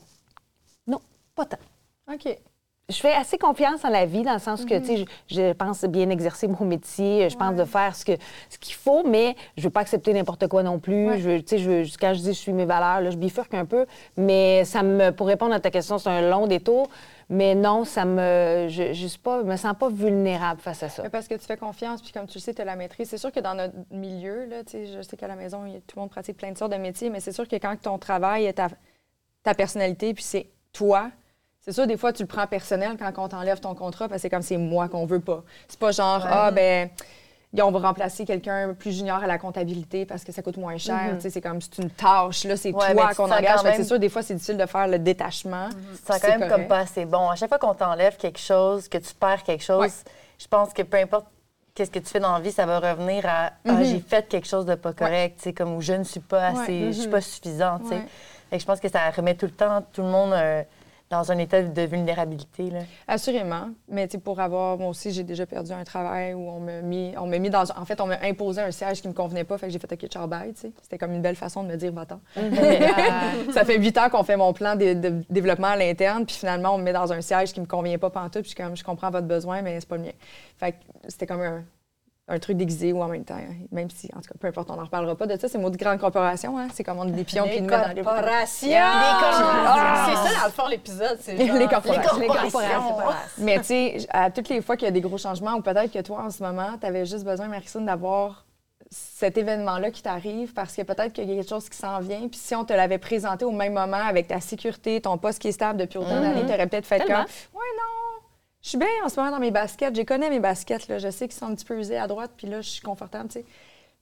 [0.87, 0.99] non,
[1.35, 1.57] pas tant.
[2.11, 2.37] OK.
[2.91, 5.53] Je fais assez confiance en la vie, dans le sens que, tu sais, je, je
[5.53, 8.11] pense bien exercer mon métier, je pense de faire ce que
[8.49, 11.07] ce qu'il faut, mais je veux pas accepter n'importe quoi non plus.
[11.19, 13.17] Je veux, tu sais, je veux- quand je dis je suis mes valeurs, là, je
[13.17, 13.85] bifurque un peu,
[14.17, 16.89] mais ça me, pour répondre à ta question, c'est un long détour,
[17.29, 21.03] mais non, ça me, je, je suis pas, me sens pas vulnérable face à ça.
[21.03, 23.07] Mais Parce que tu fais confiance, puis comme tu le sais, tu as la maîtrise.
[23.09, 26.09] C'est sûr que dans notre milieu, là, je sais qu'à la maison, tout le monde
[26.09, 28.67] pratique plein de sortes de métiers, mais c'est sûr que quand ton travail est ta,
[29.43, 31.09] ta personnalité, puis c'est toi,
[31.61, 34.21] c'est sûr, des fois, tu le prends personnel quand on t'enlève ton contrat, parce que
[34.23, 35.43] c'est comme c'est moi qu'on veut pas.
[35.67, 36.89] C'est pas genre, ah, ben,
[37.61, 41.15] on va remplacer quelqu'un plus junior à la comptabilité parce que ça coûte moins cher.
[41.19, 43.59] Sais, C'est comme, c'est une tâche, là, c'est Ouais, toi qu'on engage.
[43.75, 45.69] C'est sûr, des fois, c'est difficile de faire le détachement.
[45.69, 46.55] Tu te sens C'est quand même correct.
[46.55, 47.29] comme pas assez bon.
[47.29, 49.89] À chaque fois qu'on t'enlève quelque chose, que tu perds quelque chose, Ouais.
[50.39, 51.27] je pense que peu importe
[51.75, 54.47] qu'est-ce que tu fais dans la vie, ça va revenir à ah, j'ai fait quelque
[54.47, 57.09] chose de pas correct, tu sais, comme où je ne suis pas assez, je suis
[57.09, 57.83] pas suffisante.
[57.89, 58.01] Ouais.
[58.51, 60.63] Que je pense que ça remet tout le temps tout le monde euh,
[61.11, 62.71] dans un état de vulnérabilité.
[62.71, 62.79] Là.
[63.07, 63.69] Assurément.
[63.89, 64.77] Mais pour avoir.
[64.77, 67.63] Moi aussi, j'ai déjà perdu un travail où on m'a mis, on m'a mis dans.
[67.77, 69.57] En fait, on m'a imposé un siège qui me convenait pas.
[69.57, 70.53] Fait que j'ai fait OK, ciao, bye.
[70.55, 72.21] C'était comme une belle façon de me dire, va-t'en.
[72.37, 76.25] Mais, euh, ça fait huit ans qu'on fait mon plan de, de développement à l'interne.
[76.25, 78.43] Puis finalement, on me met dans un siège qui me convient pas pantoute.
[78.43, 80.11] Puis comme, je comprends votre besoin, mais c'est pas le mien.
[80.57, 80.77] Fait que
[81.09, 81.63] c'était comme un.
[82.31, 83.53] Un truc déguisé ou en même temps, hein.
[83.71, 85.49] même si, en tout cas, peu importe, on n'en reparlera pas de ça.
[85.49, 86.67] C'est mot de grande corporation, hein?
[86.73, 88.69] C'est comme on des pions qui nous mettent dans les corporations!
[88.73, 90.07] Ah!
[90.07, 91.17] C'est ça, dans le fond, l'épisode.
[91.19, 92.19] C'est Les corporations.
[92.19, 92.97] Les corporations.
[93.37, 95.91] Mais tu sais, à toutes les fois qu'il y a des gros changements, ou peut-être
[95.91, 98.45] que toi, en ce moment, tu avais juste besoin, Marissine, d'avoir
[98.89, 102.27] cet événement-là qui t'arrive parce que peut-être qu'il y a quelque chose qui s'en vient.
[102.27, 105.47] Puis si on te l'avait présenté au même moment avec ta sécurité, ton poste qui
[105.47, 108.21] est stable depuis autant d'années, tu aurais peut-être fait comme Ouais, non,
[108.61, 109.95] je suis bien en ce moment dans mes baskets.
[109.95, 110.87] Je connais mes baskets.
[110.87, 110.97] Là.
[110.99, 113.29] Je sais qu'ils sont un petit peu usés à droite, puis là, je suis confortable,
[113.29, 113.45] tu sais.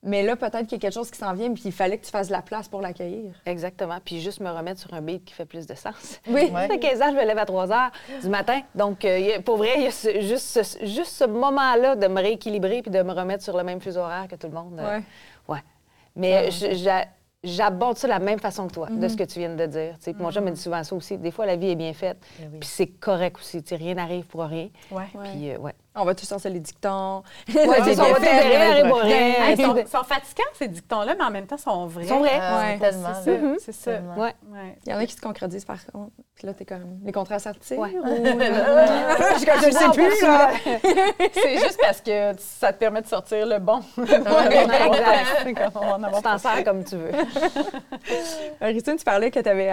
[0.02, 2.06] Mais là, peut-être qu'il y a quelque chose qui s'en vient, puis il fallait que
[2.06, 3.34] tu fasses de la place pour l'accueillir.
[3.46, 3.98] Exactement.
[4.04, 6.22] Puis juste me remettre sur un beat qui fait plus de sens.
[6.28, 6.50] Oui.
[6.54, 7.92] Ça fait 15 ans, je me lève à 3 heures
[8.22, 8.62] du matin.
[8.76, 12.22] Donc, euh, pour vrai, il y a ce- juste ce, juste ce moment-là de me
[12.22, 14.80] rééquilibrer puis de me remettre sur le même fuseau horaire que tout le monde.
[14.80, 15.04] euh, Ouais.
[15.50, 15.64] ouais.
[16.16, 17.08] Mais je- j'a-
[17.44, 19.96] j'aborde ça de la même façon que toi, de ce que tu viens de dire.
[20.00, 20.14] sais.
[20.14, 21.18] Puis Mon chum me dit souvent ça aussi.
[21.18, 22.18] Des fois, la vie est bien faite.
[22.38, 23.64] Puis c'est correct aussi.
[23.72, 24.70] Rien n'arrive pour rien.
[24.92, 25.08] Ouais.
[25.32, 25.74] Puis, euh, ouais.
[25.96, 27.24] On va tous sortir les dictons.
[27.48, 27.56] Ouais.
[27.56, 27.96] Hey, ils
[29.88, 32.04] sont, fatigants, ces dictons-là, mais en même temps, ils sont vrais.
[32.04, 32.40] Ils sont vrais.
[32.40, 33.14] Ouais, tellement.
[33.24, 33.48] C'est ça.
[33.60, 33.92] C'est ça.
[33.94, 34.16] Tellement.
[34.16, 34.36] Ouais.
[34.50, 34.78] Ouais.
[34.86, 36.12] Il y en a qui se concrétisent par contre.
[36.36, 37.80] Puis là, t'es comme les contrats sortir.
[37.80, 37.90] Ouais.
[37.90, 38.06] Ou...
[38.06, 40.52] je Je sais plus, là.
[41.34, 43.82] C'est juste parce que ça te permet de sortir le bon.
[43.98, 44.06] on en
[46.04, 47.12] avoir Tu t'en sers comme tu veux.
[48.62, 49.70] Euh, Christine, tu parlais que tu avais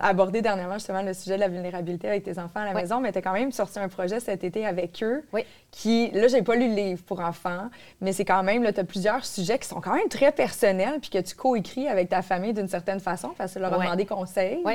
[0.00, 2.82] abordé dernièrement justement le sujet de la vulnérabilité avec tes enfants à la Oui.
[2.82, 5.22] maison, mais tu as quand même sorti un projet cet été avec eux.
[5.32, 5.44] Oui.
[5.70, 7.68] Qui, là, j'ai pas lu le livre pour enfants,
[8.00, 10.98] mais c'est quand même, là, tu as plusieurs sujets qui sont quand même très personnels,
[11.00, 13.78] puis que tu coécris avec ta famille d'une certaine façon, parce que tu leur as
[13.78, 13.84] Ouais.
[13.86, 14.60] demandé conseil.
[14.64, 14.74] Oui.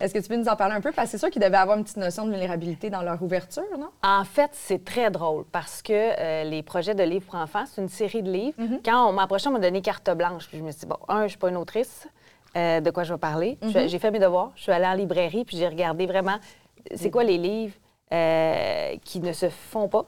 [0.00, 0.92] Est-ce que tu peux nous en parler un peu?
[0.92, 3.64] Parce que c'est sûr qu'ils devaient avoir une petite notion de vulnérabilité dans leur ouverture,
[3.78, 3.88] non?
[4.02, 7.80] En fait, c'est très drôle parce que euh, les projets de livres pour enfants, c'est
[7.82, 8.56] une série de livres.
[8.60, 8.80] Mm-hmm.
[8.84, 10.46] Quand on m'a approché, on m'a donné carte blanche.
[10.48, 12.06] Puis je me suis dit, bon, un, je suis pas une autrice.
[12.56, 13.58] euh, de quoi je vais parler.
[13.62, 13.88] Mm-hmm.
[13.88, 14.52] J'ai fait mes devoirs.
[14.56, 16.38] Je suis allée en librairie, puis j'ai regardé vraiment
[16.94, 17.74] c'est quoi les livres
[18.12, 20.06] euh, qui ne se font pas.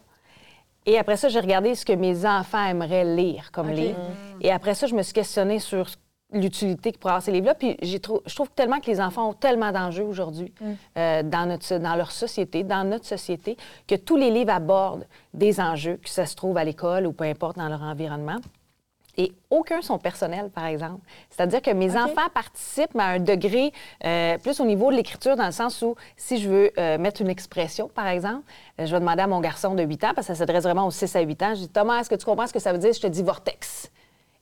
[0.86, 3.76] Et après ça, j'ai regardé ce que mes enfants aimeraient lire comme OK.
[3.76, 3.98] livre.
[4.40, 5.86] Et après ça, je me suis questionnée sur
[6.32, 7.54] l'utilité que pourraient avoir ces livres-là.
[7.54, 10.52] Puis j'ai trou- je trouve tellement que les enfants ont tellement d'enjeux aujourd'hui
[10.96, 13.56] euh, dans, notre, dans leur société, dans notre société,
[13.88, 17.24] que tous les livres abordent des enjeux, que ça se trouve à l'école ou peu
[17.24, 18.36] importe dans leur environnement.
[19.16, 21.00] Et aucun sont personnels, par exemple.
[21.30, 23.72] C'est-à-dire que mes enfants participent à un degré
[24.04, 27.20] euh, plus au niveau de l'écriture, dans le sens où si je veux euh, mettre
[27.20, 28.44] une expression, par exemple,
[28.80, 30.86] euh, je vais demander à mon garçon de 8 ans, parce que ça s'adresse vraiment
[30.86, 32.72] aux 6 à 8 ans, je dis Thomas, est-ce que tu comprends ce que ça
[32.72, 32.92] veut dire?
[32.92, 33.90] Je te dis vortex.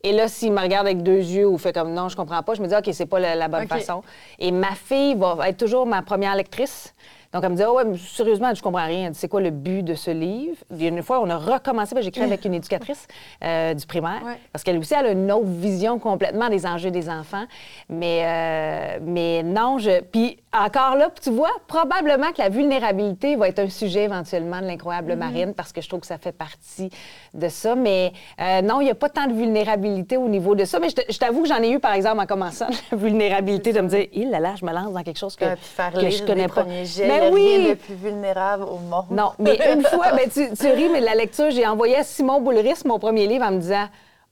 [0.05, 2.55] Et là, s'il me regarde avec deux yeux ou fait comme non, je comprends pas,
[2.55, 4.03] je me dis OK, c'est pas la, la bonne façon.
[4.39, 6.95] Et ma fille va être toujours ma première lectrice.
[7.33, 9.11] Donc, elle me dit, Ah ouais, sérieusement, je comprends rien.
[9.13, 10.57] C'est quoi le but de ce livre?
[10.79, 13.07] Une fois, on a recommencé, que j'écris avec une éducatrice
[13.45, 14.39] euh, du primaire, Ouais.
[14.53, 17.45] parce qu'elle aussi, elle a une autre vision complètement des enjeux des enfants.
[17.91, 20.01] Mais, euh, mais non, je.
[20.01, 24.67] Puis encore là, tu vois, probablement que la vulnérabilité va être un sujet éventuellement de
[24.67, 26.89] l'incroyable marine, parce que je trouve que ça fait partie
[27.35, 27.75] de ça.
[27.75, 30.79] Mais euh, non, il n'y a pas tant de vulnérabilité au niveau de ça.
[30.79, 33.89] Mais je t'avoue que j'en ai eu, par exemple, en commençant, la vulnérabilité de me
[33.89, 36.49] dire, il là là, je me lance dans quelque chose que, Ah, que je connais
[36.49, 36.63] pas.
[36.63, 37.57] premiers jets, Mais il y a oui!
[37.59, 39.07] rien de plus vulnérable au monde.
[39.11, 42.41] Non, mais une fois, ben, tu, tu ris, mais la lecture, j'ai envoyé à Simon
[42.41, 43.87] Boulris mon premier livre en me disant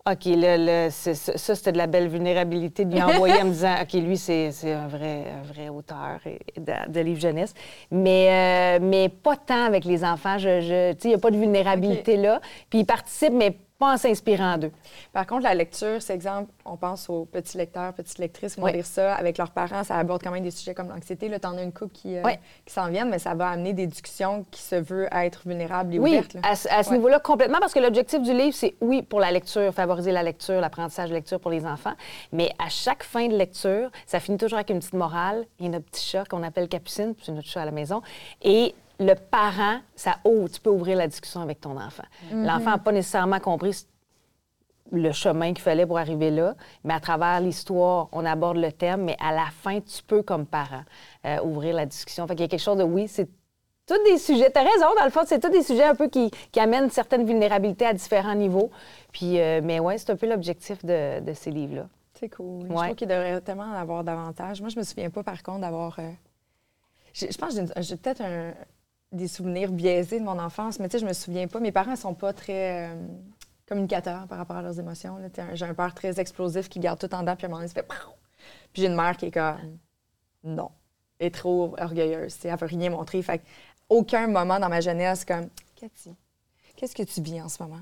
[0.08, 1.14] OK, là, là, ça,
[1.56, 4.72] c'était de la belle vulnérabilité de lui envoyer en me disant OK, lui, c'est c'est
[4.72, 7.54] un vrai, un vrai auteur et- de, de livres jeunesse.
[7.90, 10.38] Mais, euh, mais pas tant avec les enfants.
[10.38, 12.40] Je, je- tu sais, il n'y a pas de vulnérabilité là.
[12.70, 14.72] Puis ils participent, mais pas en s'inspirant d'eux.
[15.12, 18.66] Par contre, la lecture, c'est exemple, on pense aux petits lecteurs, petites lectrices qui vont
[18.66, 18.72] Oui.
[18.72, 19.84] lire ça avec leurs parents.
[19.84, 21.28] Ça aborde quand même des sujets comme l'anxiété.
[21.28, 22.32] Là, t'en as une couple qui, euh, Oui.
[22.64, 25.98] qui s'en viennent, mais ça va amener des discussions qui se veut être vulnérables et
[25.98, 26.34] Oui, ouvertes.
[26.34, 26.40] là.
[26.44, 26.96] à, ce- à ce Ouais.
[26.96, 30.60] niveau-là, complètement, parce que l'objectif du livre, c'est, oui, pour la lecture, favoriser la lecture,
[30.60, 31.94] l'apprentissage de lecture pour les enfants,
[32.32, 35.44] mais à chaque fin de lecture, ça finit toujours avec une petite morale.
[35.58, 37.70] Il y a notre petit chat qu'on appelle Capucine, puis c'est notre chat à la
[37.72, 38.00] maison,
[38.42, 42.04] et le parent, ça ouvre, tu peux ouvrir la discussion avec ton enfant.
[42.32, 43.86] L'enfant n'a pas nécessairement compris
[44.92, 49.02] le chemin qu'il fallait pour arriver là, mais à travers l'histoire, on aborde le thème,
[49.04, 50.84] mais à la fin, tu peux, comme parent,
[51.24, 52.26] euh, ouvrir la discussion.
[52.26, 53.28] Fait qu'il y a quelque chose de, oui, c'est
[53.84, 56.08] tous des sujets, tu as raison, dans le fond, c'est tous des sujets un peu
[56.08, 58.70] qui, qui amènent certaines vulnérabilités à différents niveaux.
[59.12, 61.88] Puis, euh, mais ouais, c'est un peu l'objectif de, de ces livres-là.
[62.14, 62.66] C'est cool.
[62.68, 62.84] Je Ouais.
[62.86, 64.60] trouve qu'il devrait tellement en avoir davantage.
[64.60, 65.98] Moi, je me souviens pas, par contre, d'avoir.
[65.98, 66.10] euh,
[67.12, 68.52] Je pense que j'ai peut-être un-
[69.16, 71.58] des souvenirs biaisés de mon enfance, mais tu sais, je me souviens pas.
[71.60, 72.94] Mes parents sont pas très euh,
[73.68, 75.18] communicateurs par rapport à leurs émotions.
[75.54, 77.66] J'ai un père très explosif qui garde tout en dedans, puis à un moment donné,
[77.66, 77.82] il se fait.
[77.82, 77.94] Pow!
[78.72, 79.78] Puis j'ai une mère qui est comme.
[80.44, 80.70] Non.
[81.18, 82.36] Elle est trop orgueilleuse.
[82.44, 83.22] Elle veut rien montrer.
[83.22, 83.42] Fait
[83.88, 85.48] aucun moment dans ma jeunesse, comme.
[85.74, 86.14] Cathy,
[86.76, 87.80] qu'est-ce que tu vis en ce moment?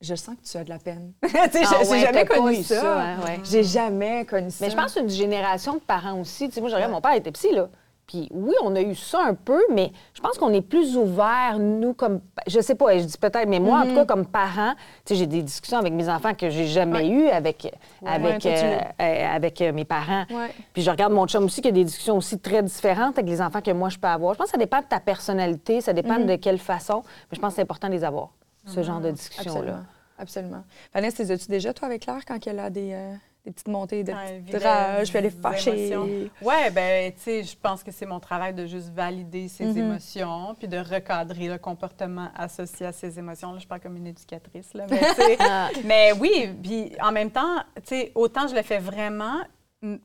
[0.00, 1.12] Je sens que tu as de la peine.
[1.22, 2.80] Tu sais, Ah j'ai- j'ai ouais, jamais connu ça.
[2.80, 3.40] ça, hein, ouais.
[3.44, 4.64] J'ai jamais connu ça.
[4.64, 6.48] Mais je pense une génération de parents aussi.
[6.48, 7.68] Tu sais, moi, je regarde, mon père était psy, là.
[8.12, 11.58] Puis oui, on a eu ça un peu, mais je pense qu'on est plus ouverts,
[11.58, 12.20] nous, comme...
[12.46, 14.74] Je sais pas, je dis peut-être, mais moi, en tout cas, comme parent,
[15.06, 18.50] tu sais, j'ai des discussions avec mes enfants que j'ai jamais eues avec, avec, toi,
[18.52, 20.26] tu euh, euh, avec euh, mes parents.
[20.74, 23.40] Puis je regarde mon chum aussi qui a des discussions aussi très différentes avec les
[23.40, 24.34] enfants que moi, je peux avoir.
[24.34, 27.40] Je pense que ça dépend de ta personnalité, ça dépend de quelle façon, mais je
[27.40, 28.28] pense que c'est important de les avoir,
[28.66, 29.58] ce genre de discussion-là.
[29.58, 29.84] Absolument.
[30.18, 30.64] Absolument.
[30.92, 33.14] Vanessa, les as-tu déjà, toi, avec Claire, quand elle a des, euh,
[33.44, 35.88] des petites montées de Ouais, petites rage, puis fâchée?
[35.88, 36.28] émotions.
[36.40, 39.78] Ouais, ben, tu sais, je pense que c'est mon travail de juste valider ses Mhm.
[39.78, 43.52] émotions, puis de recadrer le comportement associé à ces émotions.
[43.52, 45.00] Là, je parle comme une éducatrice, là, mais,
[45.40, 45.70] Ah.
[45.84, 49.40] mais oui, puis en même temps, tu sais, autant je le fais vraiment,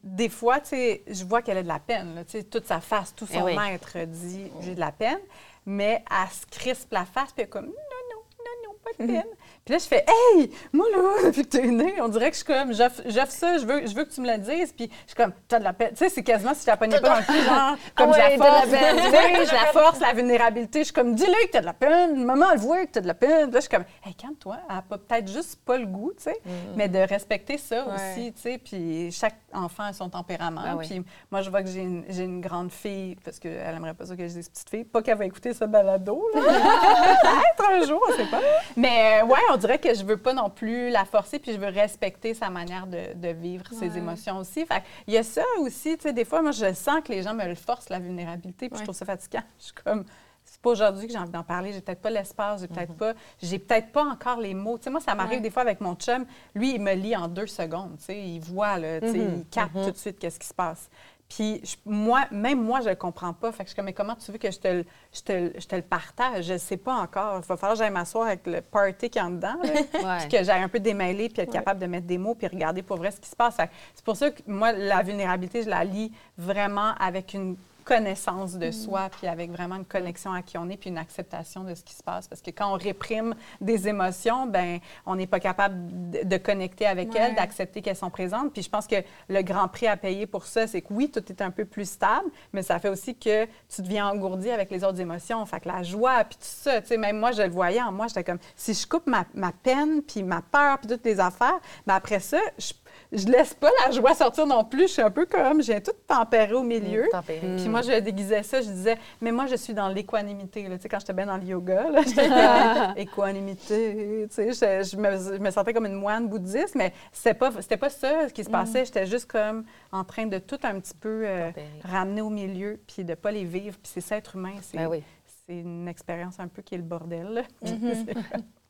[0.04, 2.66] des fois, tu sais, je vois qu'elle a de la peine, là, tu sais, toute
[2.66, 3.56] sa face, tout son Eh oui.
[3.56, 5.20] maître dit «j'ai de la peine»,
[5.68, 8.90] mais elle se crispe la face, puis elle est comme «non, non, non, non, pas
[8.98, 9.30] pin.
[9.68, 12.44] Puis là, je fais Hey, moi là, depuis que t'es née, on dirait que je
[12.44, 14.72] suis comme, j'offre ça, je veux, je veux que tu me le dises.
[14.72, 15.90] Puis je suis comme, t'as de la peine.
[15.90, 18.16] Tu sais, c'est quasiment si je la pognais pas dans le cul, genre, comme ouais,
[18.16, 18.70] je la la force.
[18.70, 18.98] peine.
[19.12, 20.80] Sais, je la force, la vulnérabilité.
[20.80, 22.24] Je suis comme, dis-le que t'as de la peine.
[22.24, 23.48] Maman, elle voit que t'as de la peine.
[23.48, 24.58] Puis là, je suis comme, hey, calme-toi.
[24.70, 26.38] Elle a pas- peut-être juste pas le goût, tu sais.
[26.78, 27.94] Mais de respecter ça Ouais.
[28.14, 28.58] aussi, tu sais.
[28.58, 30.62] Puis chaque enfant a son tempérament.
[30.66, 30.88] Ah oui.
[30.88, 34.16] Puis moi, je vois que j'ai une, une grande fille, parce qu'elle aimerait pas ça
[34.16, 34.84] que je dise petite fille.
[34.86, 36.42] Pas qu'elle va écouter ce balado, là.
[36.42, 38.40] Peut-être un jour, on sait pas.
[38.76, 41.68] Mais ouais, on dirait que je veux pas non plus la forcer, puis je veux
[41.68, 44.66] respecter sa manière de, de vivre ses émotions aussi.
[44.66, 47.24] Fait il y a ça aussi, tu sais, des fois, moi, je sens que les
[47.24, 49.44] gens me le forcent, la vulnérabilité, puis je trouve ça fatigant.
[49.60, 50.06] Je suis comme,
[50.44, 53.14] c'est pas aujourd'hui que j'ai envie d'en parler, j'ai peut-être pas l'espace, j'ai peut-être pas,
[53.42, 54.78] j'ai peut-être pas encore les mots.
[54.78, 57.28] Tu sais, moi, ça m'arrive des fois avec mon chum, lui, il me lit en
[57.28, 60.40] deux secondes, tu sais, il voit, là, tu sais, il capte tout de suite qu'est-ce
[60.40, 60.90] qui se passe.
[61.30, 63.52] Puis je- moi, même moi, je le comprends pas.
[63.52, 65.32] Fait que je suis comme, mais comment tu veux que je te, le- je te,
[65.34, 66.46] le- je te le partage?
[66.46, 67.42] Je sais pas encore.
[67.44, 69.70] Il va falloir que j'aille m'asseoir avec le party qui est en dedans, là,
[70.20, 72.82] puis que j'aille un peu démêler, puis être capable de mettre des mots, puis regarder
[72.82, 73.56] pour vrai ce qui se passe.
[73.58, 77.58] Fait que C'est pour ça que moi, la vulnérabilité, je la lis vraiment avec une
[77.88, 81.64] connaissance de soi, puis avec vraiment une connexion à qui on est, puis une acceptation
[81.64, 82.28] de ce qui se passe.
[82.28, 85.76] Parce que quand on réprime des émotions, ben on n'est pas capable
[86.12, 87.20] de, connecter avec Ouais.
[87.22, 88.52] elles, d'accepter qu'elles sont présentes.
[88.52, 88.98] Puis je pense que
[89.30, 91.90] le grand prix à payer pour ça, c'est que oui, tout est un peu plus
[91.90, 95.46] stable, mais ça fait aussi que tu deviens engourdi avec les autres émotions.
[95.46, 97.94] Fait que la joie, puis tout ça, tu sais, même moi, je le voyais en
[97.94, 101.22] moi, j'étais comme, si je coupe ma, ma peine, puis ma peur, puis toutes les
[101.22, 102.74] affaires, ben après ça, je,
[103.12, 104.84] je laisse pas la joie sortir non plus.
[104.84, 107.06] Je suis un peu comme, j'ai tout tempéré au milieu.
[107.12, 107.56] Tempéré.
[107.58, 110.64] Puis moi, je déguisais ça, je disais, mais moi, je suis dans l'équanimité.
[110.64, 114.28] Tu sais, quand j'étais bien dans le yoga, là, j'étais comme, équanimité.
[114.30, 117.52] Tu sais, je, je me, je me sentais comme une moine bouddhiste, mais c'était pas,
[117.62, 118.86] c'était pas ça qui se passait.
[118.86, 121.52] J'étais juste comme en train de tout un petit peu euh,
[121.84, 123.78] ramener au milieu, puis de pas les vivre.
[123.82, 125.04] Puis c'est ça, être humain, c'est Ben oui.
[125.46, 127.46] c'est une expérience un peu qui est le bordel.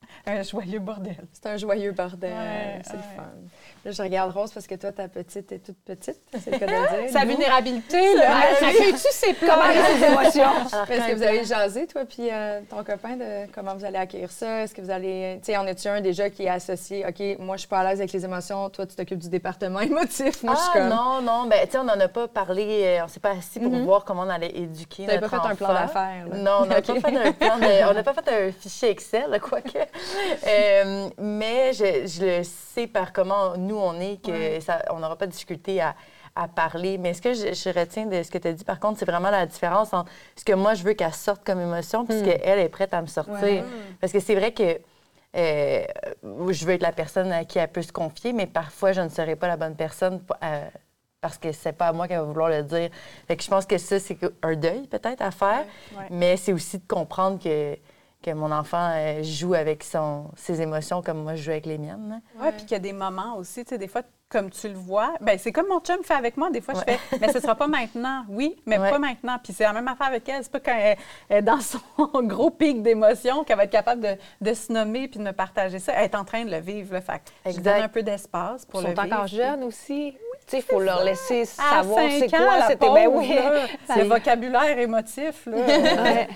[0.26, 1.18] un joyeux bordel.
[1.34, 2.32] C'est un joyeux bordel.
[2.34, 3.24] Ouais, c'est le fun.
[3.86, 6.20] Là, je regarde Rose parce que toi, ta petite est toute petite.
[6.43, 6.72] C'est le cas de
[7.03, 7.10] dire.
[7.12, 9.34] Sa Nous, vulnérabilité, là, ça fait-tu ses?
[9.36, 10.51] Comment les émotions?
[10.89, 14.32] Est-ce que vous avez jasé, toi, puis euh, ton copain, de comment vous allez accueillir
[14.32, 14.64] ça?
[14.64, 15.38] Est-ce que vous allez.
[15.41, 17.05] Tu sais, en es-tu un déjà qui est associé?
[17.08, 18.70] OK, moi, je suis pas à l'aise avec les émotions.
[18.70, 20.43] Toi, tu t'occupes du département émotif.
[20.43, 20.89] Moi, je suis Ah comme.
[20.89, 23.60] non, non, ben tu sais, on n'en a pas parlé, euh, on s'est pas assis
[23.60, 23.84] pour Mhm.
[23.86, 26.26] voir comment on allait éduquer Vous n'avez pas fait un plan d'affaires.
[26.34, 29.39] Non, on n'a pas fait un plan de- on n'a pas fait un fichier Excel,
[29.41, 29.78] quoique.
[30.47, 35.15] Euh, mais je, je le sais par comment nous on est que ça, on n'aura
[35.17, 35.95] pas de difficulté à,
[36.35, 36.97] à parler.
[36.97, 39.05] Mais ce que je, je retiens de ce que tu as dit, par contre, c'est
[39.05, 42.23] vraiment la différence entre ce que moi je veux qu'elle sorte comme émotion puis ce
[42.23, 43.41] qu'elle est prête à me sortir.
[43.41, 43.63] Ouais.
[43.99, 44.79] Parce que c'est vrai que
[45.35, 45.83] euh,
[46.49, 49.09] je veux être la personne à qui elle peut se confier, mais parfois je ne
[49.09, 50.61] serai pas la bonne personne euh,
[51.19, 52.89] parce que c'est pas à moi qu'elle va vouloir le dire.
[53.27, 55.65] Fait que je pense que ça, c'est un deuil peut-être à faire,
[55.97, 56.05] Ouais.
[56.11, 57.75] mais c'est aussi de comprendre que,
[58.24, 61.78] que mon enfant euh, joue avec son, ses émotions comme moi je joue avec les
[61.78, 62.22] miennes.
[62.39, 64.74] Oui, puis qu'il y a des moments aussi, tu sais, des fois, comme tu le
[64.74, 66.49] vois, ben c'est comme mon chum fait avec moi.
[66.49, 66.82] Des fois, Ouais.
[66.86, 68.26] je fais, mais ce sera pas maintenant.
[68.28, 68.89] Oui, mais Ouais.
[68.89, 69.38] pas maintenant.
[69.41, 70.43] Puis c'est la même affaire avec elle.
[70.43, 70.97] C'est pas quand elle
[71.30, 71.80] elle est dans son
[72.24, 75.80] gros pic d'émotion qu'elle va être capable de, de se nommer puis de me partager
[75.80, 75.93] ça.
[75.95, 77.01] Elle est en train de le vivre, là.
[77.01, 79.15] Fait que je donne un peu d'espace pour Ils le sont vivre.
[79.15, 80.18] encore jeunes aussi.
[80.47, 82.67] Tu sais, il faut leur laisser savoir c'est quoi.
[82.67, 83.37] C'était ben oui.
[83.97, 85.57] le vocabulaire émotif, là.
[85.57, 86.29] Ouais.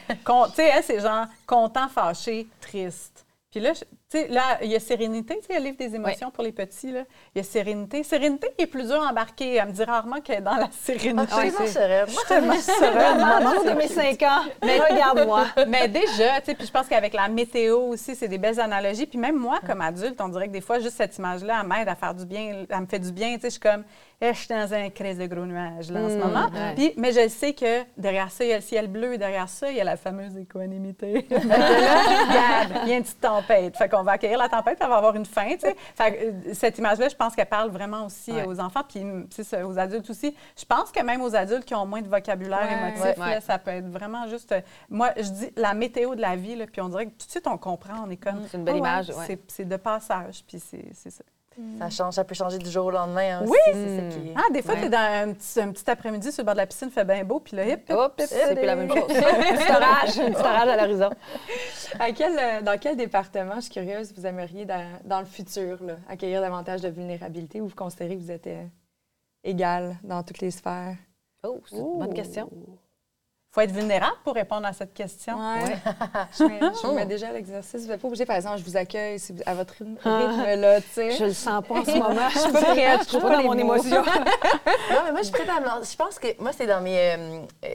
[0.57, 3.25] Elle, c'est genre content, fâché, triste.
[3.49, 3.71] Puis là,
[4.17, 6.91] sais, là, il y a Sérénité, tu sais, le livre des émotions pour les petits,
[6.91, 7.01] là.
[7.33, 8.03] Il y a Sérénité.
[8.03, 9.55] Sérénité qui est plus dur à embarquer.
[9.55, 11.33] Elle me dit rarement qu'elle est dans la Ah, sérénité.
[11.35, 12.05] je suis tellement sereine.
[12.07, 13.17] Je suis tellement sereine.
[13.17, 15.45] Maman de mes cinq ans, mais regarde-moi.
[15.67, 19.05] Mais déjà, tu sais, puis je pense qu'avec la météo aussi, c'est des belles analogies.
[19.05, 21.87] Puis même moi, comme adulte, on dirait que des fois, juste cette image-là, elle m'aide
[21.87, 23.35] à faire du bien, elle me fait du bien.
[23.35, 23.83] Tu sais, je suis comme,
[24.21, 26.45] je suis dans un crise de gros nuages, là, en ce moment.
[26.53, 26.75] ouais.
[26.75, 29.49] Puis, mais je sais que derrière ça, il y a le ciel bleu, et derrière
[29.49, 31.25] ça, il y a la fameuse équanimité.
[31.31, 33.75] Là, regarde, il y a une petite tempête.
[33.77, 35.75] Fait qu'on va accueillir la tempête, elle va avoir une fin, tu sais.
[35.95, 38.45] Fait que, euh, cette image-là, je pense qu'elle parle vraiment aussi Ouais.
[38.45, 40.35] aux enfants, puis mm, ça, aux adultes aussi.
[40.57, 42.89] Je pense que même aux adultes qui ont moins de vocabulaire Ouais.
[42.89, 43.29] émotif, Ouais.
[43.35, 44.51] là, ça peut être vraiment juste.
[44.51, 47.25] euh, Moi, je dis la météo de la vie, là, puis on dirait que tout
[47.25, 48.03] de suite, on comprend.
[48.05, 48.43] On est comme.
[48.49, 49.15] C'est une belle Ah image, ouais.
[49.27, 51.23] c'est- C'est de passage, puis c'est c'est ça.
[51.79, 53.39] Ça change, ça peut changer du jour au lendemain.
[53.41, 53.57] hein, Oui.
[53.65, 54.33] C'est ça qui est.
[54.35, 54.79] Ah, des fois, Ouais.
[54.81, 54.97] tu es dans
[55.29, 57.55] un petit, un petit après-midi sur le bord de la piscine, fait bien beau, puis
[57.57, 59.03] là, hip, hip, Oups, hip, c'est plus la même chose.
[59.09, 61.09] Un petit orage, un petit orage à l'horizon.
[62.15, 65.95] Quel, euh, dans quel département, je suis curieuse, vous aimeriez dans, dans le futur là,
[66.09, 68.63] accueillir davantage de vulnérabilité ou vous considérez que vous êtes euh,
[69.43, 70.95] égal dans toutes les sphères?
[71.43, 72.49] Oh, c'est une bonne question.
[73.51, 75.35] Faut être vulnérable pour répondre à cette question.
[75.37, 75.75] Ouais.
[76.37, 77.81] je, mets, je vous mets déjà à l'exercice.
[77.83, 80.61] Vous n'êtes pas obligé, par exemple, je vous accueille si vous- à votre rythme, rythme,
[80.61, 81.11] là, tu sais.
[81.11, 82.29] Je le sens pas en ce moment.
[82.33, 83.59] Je suis pas prête, je suis trouve pas pas dans mon mots.
[83.75, 84.03] émotion.
[84.91, 85.91] Non, mais moi, je suis prête à me lancer.
[85.91, 86.97] Je pense que moi, c'est dans mes.
[86.97, 87.69] euh, euh,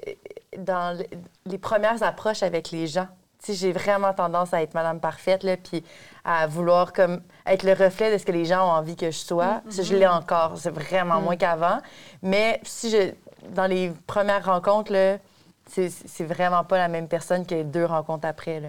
[0.58, 1.04] dans le-
[1.44, 3.08] les premières approches avec les gens.
[3.44, 5.84] Tu sais, j'ai vraiment tendance à être madame parfaite, là, puis
[6.24, 9.18] à vouloir comme être le reflet de ce que les gens ont envie que je
[9.18, 9.60] sois.
[9.68, 10.54] Ça, je l'ai encore.
[10.56, 11.78] C'est vraiment moins qu'avant.
[12.22, 13.12] Mais si je...
[13.50, 15.18] Dans les premières rencontres, là,
[15.68, 18.62] c'est vraiment pas la même personne que deux rencontres après.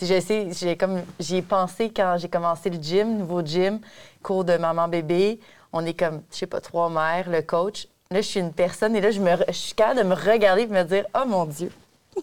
[0.00, 3.80] J'ai comme j'y ai pensé quand j'ai commencé le gym, nouveau gym,
[4.22, 5.40] cours de maman bébé.
[5.72, 7.86] On est comme, je sais pas, trois mères, le coach.
[8.10, 10.62] Là, je suis une personne et là, je, me, je suis capable de me regarder
[10.62, 11.70] et me dire, oh mon Dieu.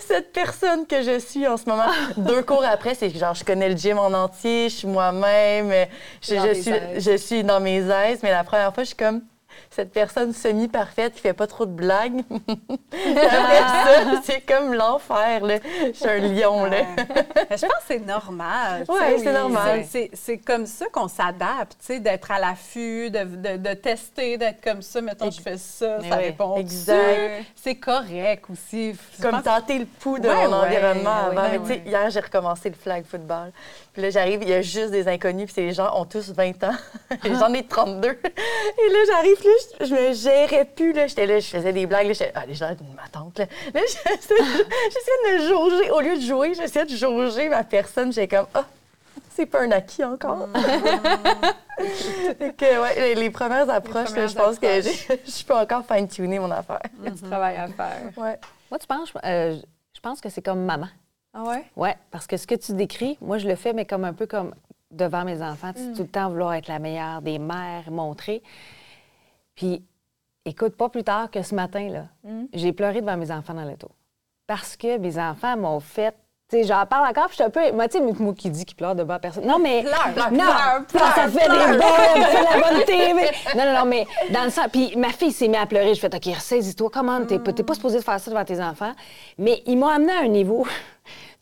[0.00, 1.90] Cette personne que je suis en ce moment.
[2.18, 5.86] Deux cours après, c'est genre, je connais le gym en entier, je suis moi-même,
[6.20, 7.04] je, je suis, aises.
[7.04, 8.20] je suis dans mes aises.
[8.22, 9.22] Mais la première fois, je suis comme
[9.70, 12.22] cette personne semi-parfaite qui fait pas trop de blagues.
[12.92, 15.56] Ça, c'est comme l'enfer, là.
[15.86, 16.82] Je suis un lion, là.
[17.50, 18.84] Je pense que c'est normal.
[18.88, 19.24] Ouais, sais.
[19.24, 19.84] c'est normal.
[20.14, 24.62] C'est- comme ça qu'on s'adapte, tu sais, d'être à l'affût, de, de- de tester, d'être
[24.62, 25.00] comme ça.
[25.00, 26.56] Mettons, je fais ça, Mais ça oui, répond.
[26.56, 27.44] exact.
[27.56, 28.94] C'est correct aussi.
[29.20, 31.42] Comme pense- tenter le pouls de Ouais, mon ouais, environnement avant.
[31.42, 31.82] ouais, Mais tu sais, ouais.
[31.86, 33.52] hier, j'ai recommencé le flag football.
[33.92, 36.62] Puis là, j'arrive, il y a juste des inconnus, puis les gens ont tous 20
[36.64, 36.74] ans.
[37.24, 38.08] Et J'en ai 32.
[38.10, 38.12] Et
[38.92, 40.92] là, j'arrive, puis là, je, je me gérais plus.
[40.92, 41.06] Là.
[41.06, 42.06] J'étais là, je faisais des blagues.
[42.06, 43.38] Là, j'étais, ah, les gens de ma tante.
[43.38, 45.90] Là, là j'essayais j'essayais de me jauger.
[45.90, 48.12] Au lieu de jouer, j'essayais de jauger ma personne.
[48.12, 48.64] J'étais comme, ah,
[49.30, 50.48] c'est pas un acquis encore.
[52.38, 54.92] Fait que, ouais, les, les premières approches, là, je pense que j'ai-
[55.26, 56.80] je peux encore fine-tuner mon affaire.
[56.98, 58.02] Il y a du travail à faire.
[58.16, 58.38] Ouais.
[58.70, 59.56] Moi, tu penses, euh,
[59.94, 60.88] je pense que c'est comme maman.
[61.32, 61.64] Ah ouais?
[61.76, 64.26] Oui, parce que ce que tu décris, moi, je le fais, mais comme un peu
[64.26, 64.52] comme
[64.90, 65.72] devant mes enfants.
[65.72, 68.42] Tu sais, tout le temps vouloir être la meilleure des mères, montrer.
[69.60, 69.82] Puis,
[70.46, 72.04] écoute, pas plus tard que ce matin, là,
[72.54, 73.90] j'ai pleuré devant mes enfants dans l'auto.
[74.46, 76.14] Parce que mes enfants m'ont fait.
[76.48, 77.70] Tu sais, j'en parle encore, puis je suis un peu.
[77.72, 79.46] Moi, tu sais, moi qui dis qu'il pleure devant personne.
[79.46, 79.82] Non, mais.
[79.82, 81.70] Pleure, pleure, non, pleure, pleure, ça fait pleure.
[81.72, 83.30] des bonnes, fait la bonne TV.
[83.54, 84.66] Non, non, non, mais dans le sens.
[84.72, 85.94] Puis ma fille s'est mise à pleurer.
[85.94, 87.22] Je fais, OK, ressaisis-toi, comment?
[87.26, 88.92] T'es pas- pas supposé de faire ça devant tes enfants.
[89.38, 90.66] Mais ils m'ont amené à un niveau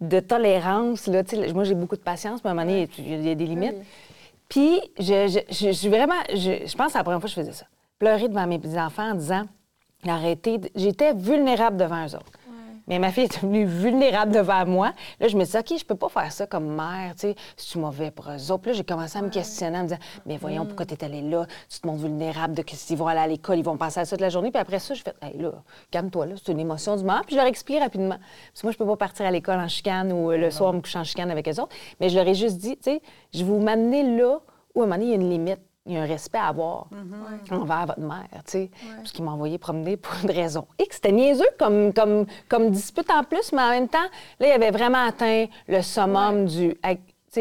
[0.00, 1.06] de tolérance.
[1.06, 1.22] Là,
[1.54, 3.76] moi, j'ai beaucoup de patience, mais à un moment donné, il y a des limites.
[4.50, 6.20] Puis, je, je, je, je suis vraiment.
[6.30, 7.64] Je, je pense que c'est la première fois que je faisais ça.
[7.99, 9.42] Pleurer devant mes enfants en disant
[10.07, 10.61] arrêtez.
[10.74, 12.38] J'étais vulnérable devant eux autres.
[12.88, 14.92] Mais ma fille est devenue vulnérable devant moi.
[15.20, 17.34] Là, je me dis, OK, je peux pas faire ça comme mère, tu sais.
[17.55, 18.62] C'est mauvais pour eux autres?
[18.62, 21.05] Puis là, j'ai commencé à me questionner, en me disant, mais voyons, pourquoi tu es
[21.05, 21.46] allée là?
[21.68, 24.07] Tu te montres vulnérable de que s'ils vont aller à l'école, ils vont penser à
[24.07, 24.51] ça toute la journée.
[24.51, 25.53] Puis après ça, je fais, hey, là,
[25.90, 27.20] calme-toi, là, c'est une émotion du moment.
[27.26, 28.16] Puis je leur explique rapidement.
[28.16, 30.72] Parce que moi, je peux pas partir à l'école en chicane ou euh, le soir
[30.72, 31.76] me coucher en chicane avec eux autres.
[32.01, 33.03] Mais je leur ai juste dit, tu sais,
[33.34, 34.40] je vais vous m'amener là
[34.74, 35.61] où à un moment donné, il y a une limite.
[35.89, 36.89] Il y a un respect à avoir
[37.51, 38.70] envers votre mère, tu sais.
[38.99, 40.97] Parce qu'il m'a envoyé promener pour une raison X.
[40.97, 44.07] C'était niaiseux comme, comme, comme dispute en plus, mais en même temps,
[44.39, 46.76] là, il avait vraiment atteint le summum du...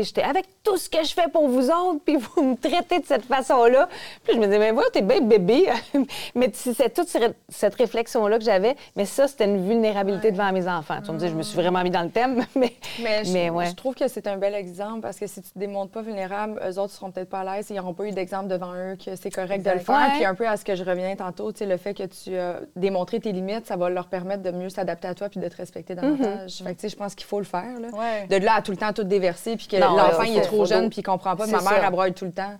[0.04, 3.06] j'étais avec tout ce que je fais pour vous autres, puis vous me traitez de
[3.06, 3.88] cette façon-là.
[4.24, 5.68] Puis je me disais, mais voilà, t'es bien bébé.
[6.36, 7.08] mais c'est toute
[7.50, 8.76] cette réflexion-là que j'avais.
[8.95, 11.00] Mais ça, c'était une vulnérabilité devant mes enfants.
[11.04, 13.50] Tu me dire, je me suis vraiment mis dans le thème, mais, Mais, je, mais
[13.50, 13.68] ouais.
[13.68, 16.62] je trouve que c'est un bel exemple parce que si tu te démontres pas vulnérable,
[16.68, 17.68] eux autres seront peut-être pas à l'aise.
[17.70, 19.95] Ils n'auront pas eu d'exemple devant eux que c'est correct de le faire.
[19.95, 20.16] Ouais.
[20.16, 22.38] Puis un peu à ce que je reviens tantôt, tu sais, le fait que tu
[22.38, 25.48] as démontré tes limites, ça va leur permettre de mieux s'adapter à toi puis de
[25.48, 26.58] te respecter davantage.
[26.64, 27.80] Fait que tu sais, je pense qu'il faut le faire.
[27.80, 27.88] Là.
[27.89, 28.28] Ouais.
[28.28, 30.90] De là à tout le temps tout déverser puis que l'enfant il est trop jeune
[30.90, 31.48] puis il comprend pas.
[31.48, 32.56] Ma mère elle broye tout le temps.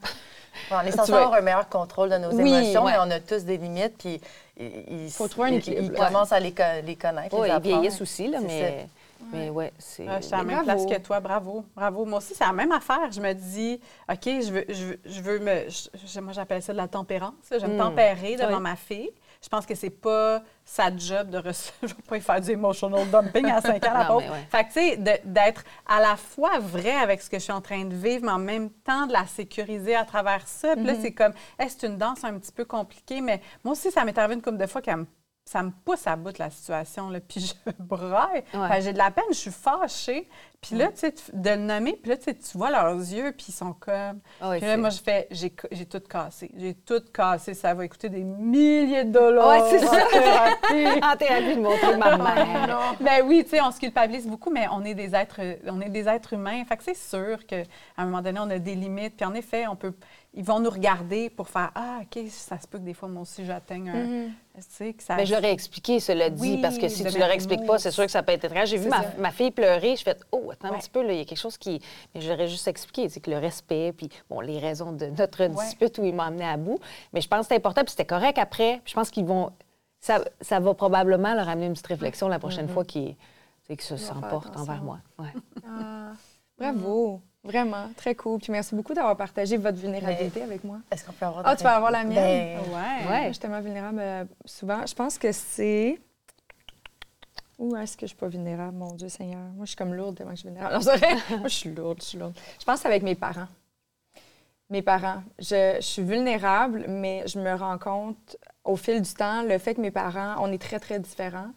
[0.72, 2.94] Bon, on est censé avoir un meilleur contrôle de nos Oui, émotions, ouais.
[2.94, 4.20] mais on a tous des limites, puis
[4.60, 5.98] il, il- Faut trouver un il- équilibre, Il, ouais.
[6.08, 8.88] commence à les, co- les connaître, les ils vieillissent aussi, là, C'est mais,
[9.32, 10.06] mais ouais, c'est...
[10.10, 10.86] Ah, je suis à la même Bravo.
[10.88, 12.06] place que toi, bravo, bravo.
[12.06, 13.12] Moi aussi, c'est la même affaire.
[13.12, 13.80] Je me dis,
[14.12, 15.66] OK, je veux, je veux, je veux me.
[15.70, 17.34] je- moi, j'appelle ça de la tempérance.
[17.52, 18.62] Je vais me tempérer devant Oui.
[18.62, 19.12] ma fille.
[19.48, 21.78] Je pense que c'est pas sa job de recevoir.
[21.84, 24.30] Je vais pas lui faire du emotional dumping à 5 ans, la pauvre.
[24.30, 24.46] ouais.
[24.52, 27.62] Fait que, tu sais, d'être à la fois vrai avec ce que je suis en
[27.62, 30.76] train de vivre, mais en même temps de la sécuriser à travers ça.
[30.76, 33.90] Puis là, c'est comme, hey, c'est une danse un petit peu compliquée, mais moi aussi,
[33.90, 35.06] ça m'est arrivé une couple de fois qu'elle me
[35.46, 38.44] ça me pousse à bout de la situation, là, puis je braille.
[38.54, 38.82] Ouais.
[38.82, 40.28] J'ai de la peine, je suis fâchée.
[40.60, 43.32] Puis là, tu sais, de le nommer, puis là, tu sais, tu vois leurs yeux,
[43.32, 44.20] puis ils sont comme...
[44.42, 46.52] Ah puis là, moi, je fais, j'ai j'ai tout cassé.
[46.58, 47.54] J'ai tout cassé.
[47.54, 49.50] Ça va coûter des milliers de dollars.
[49.50, 49.96] Ouais, c'est ça.
[51.14, 51.56] en thérapie.
[51.56, 52.96] de montrer ma mère.
[53.00, 55.90] Ben oui, tu sais, on se culpabilise beaucoup, mais on est des êtres, on est
[55.90, 56.66] des êtres humains.
[56.66, 57.64] Fait que c'est sûr qu'à
[57.96, 59.16] un moment donné, on a des limites.
[59.16, 59.94] Puis en effet, on peut,
[60.34, 63.24] ils vont nous regarder pour faire ah ok, ça se peut que des fois moi
[63.24, 65.16] aussi j'atteigne un, tu sais que ça.
[65.16, 67.66] Mais je leur ai expliqué, cela dit, Oui, parce que si tu leur mettre expliques
[67.66, 68.70] pas, c'est sûr que ça peut être étrange.
[68.70, 70.78] J'ai vu ma, ma fille pleurer, je fais Oh, attends un Ouais.
[70.80, 71.82] petit peu, là, il y a quelque chose qui.
[72.16, 75.98] Mais ai juste expliqué, c'est que le respect, puis bon, les raisons de notre dispute
[75.98, 76.80] où ils m'ont amené à bout.
[77.14, 78.80] Mais je pense que c'était important, puis c'était correct après.
[78.84, 79.52] Puis je pense qu'ils vont.
[80.00, 83.16] Ça, ça va probablement leur amener une petite réflexion la prochaine fois qu'ils
[83.68, 85.00] qu'ils se s'emportent envers moi.
[85.20, 85.34] Ouais.
[85.68, 86.12] Ah,
[86.58, 87.22] bravo.
[87.44, 88.40] Vraiment, très cool.
[88.40, 90.80] Puis merci beaucoup d'avoir partagé votre vulnérabilité avec moi.
[90.92, 92.16] Est-ce qu'on peut avoir Ah, de- tu vas avoir la mienne?
[92.16, 93.04] Ben, ouais.
[93.06, 94.86] Moi, je suis tellement vulnérable euh, souvent.
[94.86, 95.98] Je pense que c'est.
[97.58, 99.42] Où est-ce que je suis pas vulnérable, mon Dieu Seigneur?
[99.56, 100.76] Moi, je suis comme lourde tellement que je suis vulnérable.
[101.32, 101.38] Non.
[101.40, 102.38] Moi, je suis lourde, je suis lourde.
[102.60, 103.48] Je pense avec mes parents.
[104.70, 105.24] Mes parents.
[105.40, 109.76] Je, je suis vulnérable, mais je me rends compte au fil du temps, le fait
[109.76, 111.50] que mes parents, on est très, très différents.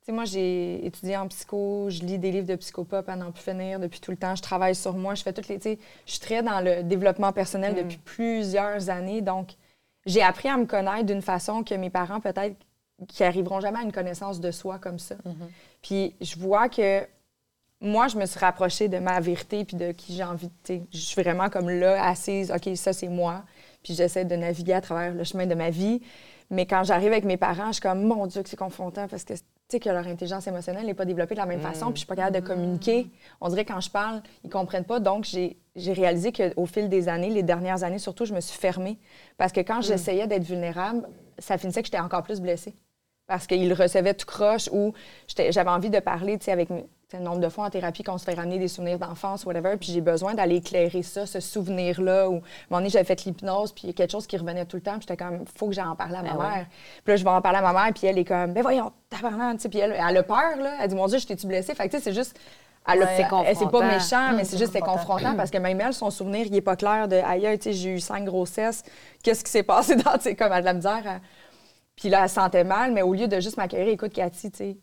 [0.00, 3.30] Tu sais, moi, j'ai étudié en psycho, je lis des livres de psychopop à n'en
[3.30, 4.34] plus finir depuis tout le temps.
[4.34, 5.58] Je travaille sur moi, je fais toutes les.
[5.58, 9.20] Tu sais, je suis très dans le développement personnel depuis plusieurs années.
[9.22, 9.52] Donc,
[10.04, 12.56] j'ai appris à me connaître d'une façon que mes parents, peut-être,
[13.08, 15.16] qui arriveront jamais à une connaissance de soi comme ça.
[15.82, 17.06] Puis je vois que
[17.80, 20.52] moi, je me suis rapprochée de ma vérité puis de qui j'ai envie de.
[20.62, 23.42] tu sais, Je suis vraiment comme là, assise, OK, ça, c'est moi.
[23.82, 26.00] Puis j'essaie de naviguer à travers le chemin de ma vie.
[26.50, 29.24] Mais quand j'arrive avec mes parents, je suis comme, mon Dieu, que c'est confrontant parce
[29.24, 31.86] que, tu sais, que leur intelligence émotionnelle n'est pas développée de la même façon.
[31.86, 33.06] Puis je suis pas capable de communiquer.
[33.40, 35.00] On dirait que quand je parle, ils comprennent pas.
[35.00, 38.58] Donc, j'ai j'ai réalisé qu'au fil des années, les dernières années surtout, je me suis
[38.58, 38.98] fermée.
[39.36, 42.74] Parce que quand j'essayais d'être vulnérable, ça finissait que j'étais encore plus blessée.
[43.26, 44.92] Parce qu'ils recevaient tout croche ou
[45.50, 48.24] j'avais envie de parler, tu sais, avec le nombre de fois en thérapie qu'on se
[48.24, 52.28] fait ramener des souvenirs d'enfance, whatever, puis j'ai besoin d'aller éclairer ça, ce souvenir-là.
[52.28, 54.36] Ou, à un moment donné, j'avais fait l'hypnose, puis il y a quelque chose qui
[54.36, 56.48] revenait tout le temps, puis j'étais comme, faut que j'en parle à ma Ben ouais.
[56.50, 56.66] mère.
[57.04, 58.92] Puis là, je vais en parler à ma mère, puis elle est comme, ben voyons,
[59.08, 60.76] tabarnak, tu sais, puis elle, elle a peur, là.
[60.82, 61.74] Elle dit, mon Dieu, je t'ai-tu blessée?
[61.74, 62.38] Fait que, tu sais, c'est juste.
[62.86, 65.34] Elle a- Ouais, c'est pas méchant, mais Mm, c'est juste c'est confrontant.
[65.36, 67.90] parce que même elle, son souvenir, il est pas clair de aïe, tu sais, j'ai
[67.94, 68.82] eu cinq grossesses.
[69.22, 71.02] Qu'est-ce qui s'est passé dans, tu sais, comme de la misère.
[71.06, 71.20] à-
[71.96, 74.56] Puis là, elle se sentait mal, mais au lieu de juste m'accueillir, écoute, Cathy, tu
[74.58, 74.76] sais,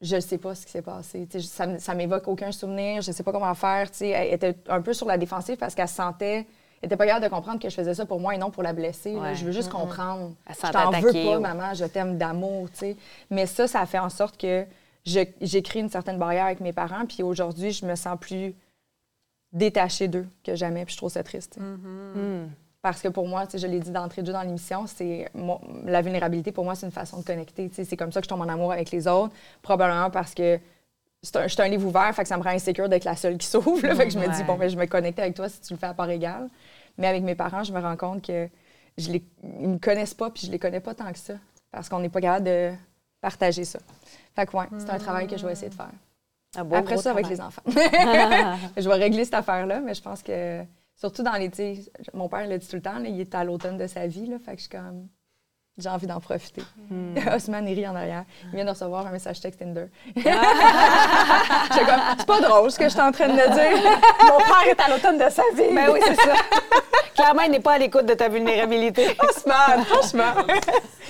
[0.00, 1.26] je sais pas ce qui s'est passé.
[1.30, 3.90] Tu sais, ça, ça m'évoque aucun souvenir, je sais pas comment faire.
[3.90, 6.46] Tu sais, elle était un peu sur la défensive parce qu'elle se sentait.
[6.80, 8.62] Elle était pas capable de comprendre que je faisais ça pour moi et non pour
[8.62, 9.16] la blesser.
[9.16, 9.34] Ouais.
[9.34, 10.34] Je veux juste comprendre.
[10.46, 12.96] Elle Je t'en veux pas, ou- maman, je t'aime d'amour, tu sais.
[13.30, 14.64] Mais ça, ça a fait en sorte que
[15.04, 17.04] je- j'ai créé une certaine barrière avec mes parents.
[17.06, 18.54] Puis aujourd'hui, je me sens plus
[19.52, 20.84] détachée d'eux que jamais.
[20.84, 21.54] Puis je trouve ça triste.
[21.54, 21.64] tu sais.
[21.66, 22.48] Hmm.
[22.88, 25.30] Parce que pour moi, je l'ai dit d'entrée de jeu dans l'émission, c'est
[25.84, 27.70] la vulnérabilité, pour moi, c'est une façon de connecter.
[27.70, 29.34] C'est comme ça que je tombe en amour avec les autres.
[29.60, 30.58] Probablement parce que
[31.22, 33.46] je suis un livre ouvert, fait que ça me rend insécure d'être la seule qui
[33.46, 33.78] s'ouvre.
[33.94, 35.74] Fait que je me dis, bon, ben, je vais me connecter avec toi si tu
[35.74, 36.48] le fais à part égale.
[36.96, 38.48] Mais avec mes parents, je me rends compte que
[38.96, 39.22] je les,
[39.60, 41.34] ils me connaissent pas, puis je les connais pas tant que ça.
[41.70, 42.72] Parce qu'on n'est pas capable de
[43.20, 43.80] partager ça.
[44.34, 45.92] Fait que, ouais, c'est un travail que je vais essayer de faire.
[46.56, 47.62] Après ça, avec les enfants.
[47.66, 50.64] je vais régler cette affaire-là, mais je pense que,
[50.98, 51.50] surtout dans les.
[52.12, 54.26] Mon père le dit tout le temps, là, il est à l'automne de sa vie,
[54.26, 55.08] là, fait que je suis comme.
[55.78, 56.62] J'ai envie d'en profiter.
[56.90, 57.14] Hmm.
[57.32, 58.24] Osman il rit en arrière.
[58.46, 59.86] Il vient de recevoir un message texte Tinder.
[60.16, 63.90] J'étais comme, c'est pas drôle ce que je suis en train de dire.
[64.26, 65.72] Mon père est à l'automne de sa vie.
[65.72, 66.34] Ben oui, c'est ça.
[67.14, 69.16] Clairement, il n'est pas à l'écoute de ta vulnérabilité.
[69.20, 70.42] Osman, franchement.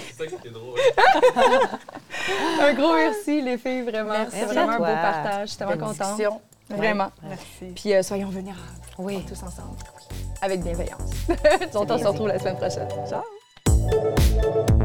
[0.08, 0.78] C'est ça qui est drôle.
[2.60, 4.10] Un gros merci, les filles, vraiment.
[4.10, 5.40] Merci C'est vraiment un beau partage.
[5.40, 6.20] Je suis tellement contente.
[6.68, 7.10] Vraiment.
[7.22, 7.72] Merci.
[7.74, 8.87] Puis euh, soyons vulnérables.
[8.98, 9.24] Oui.
[9.26, 9.76] Tous ensemble.
[10.40, 11.10] Avec bienveillance.
[11.90, 12.88] on se retrouve la semaine prochaine.
[13.08, 14.77] Ciao.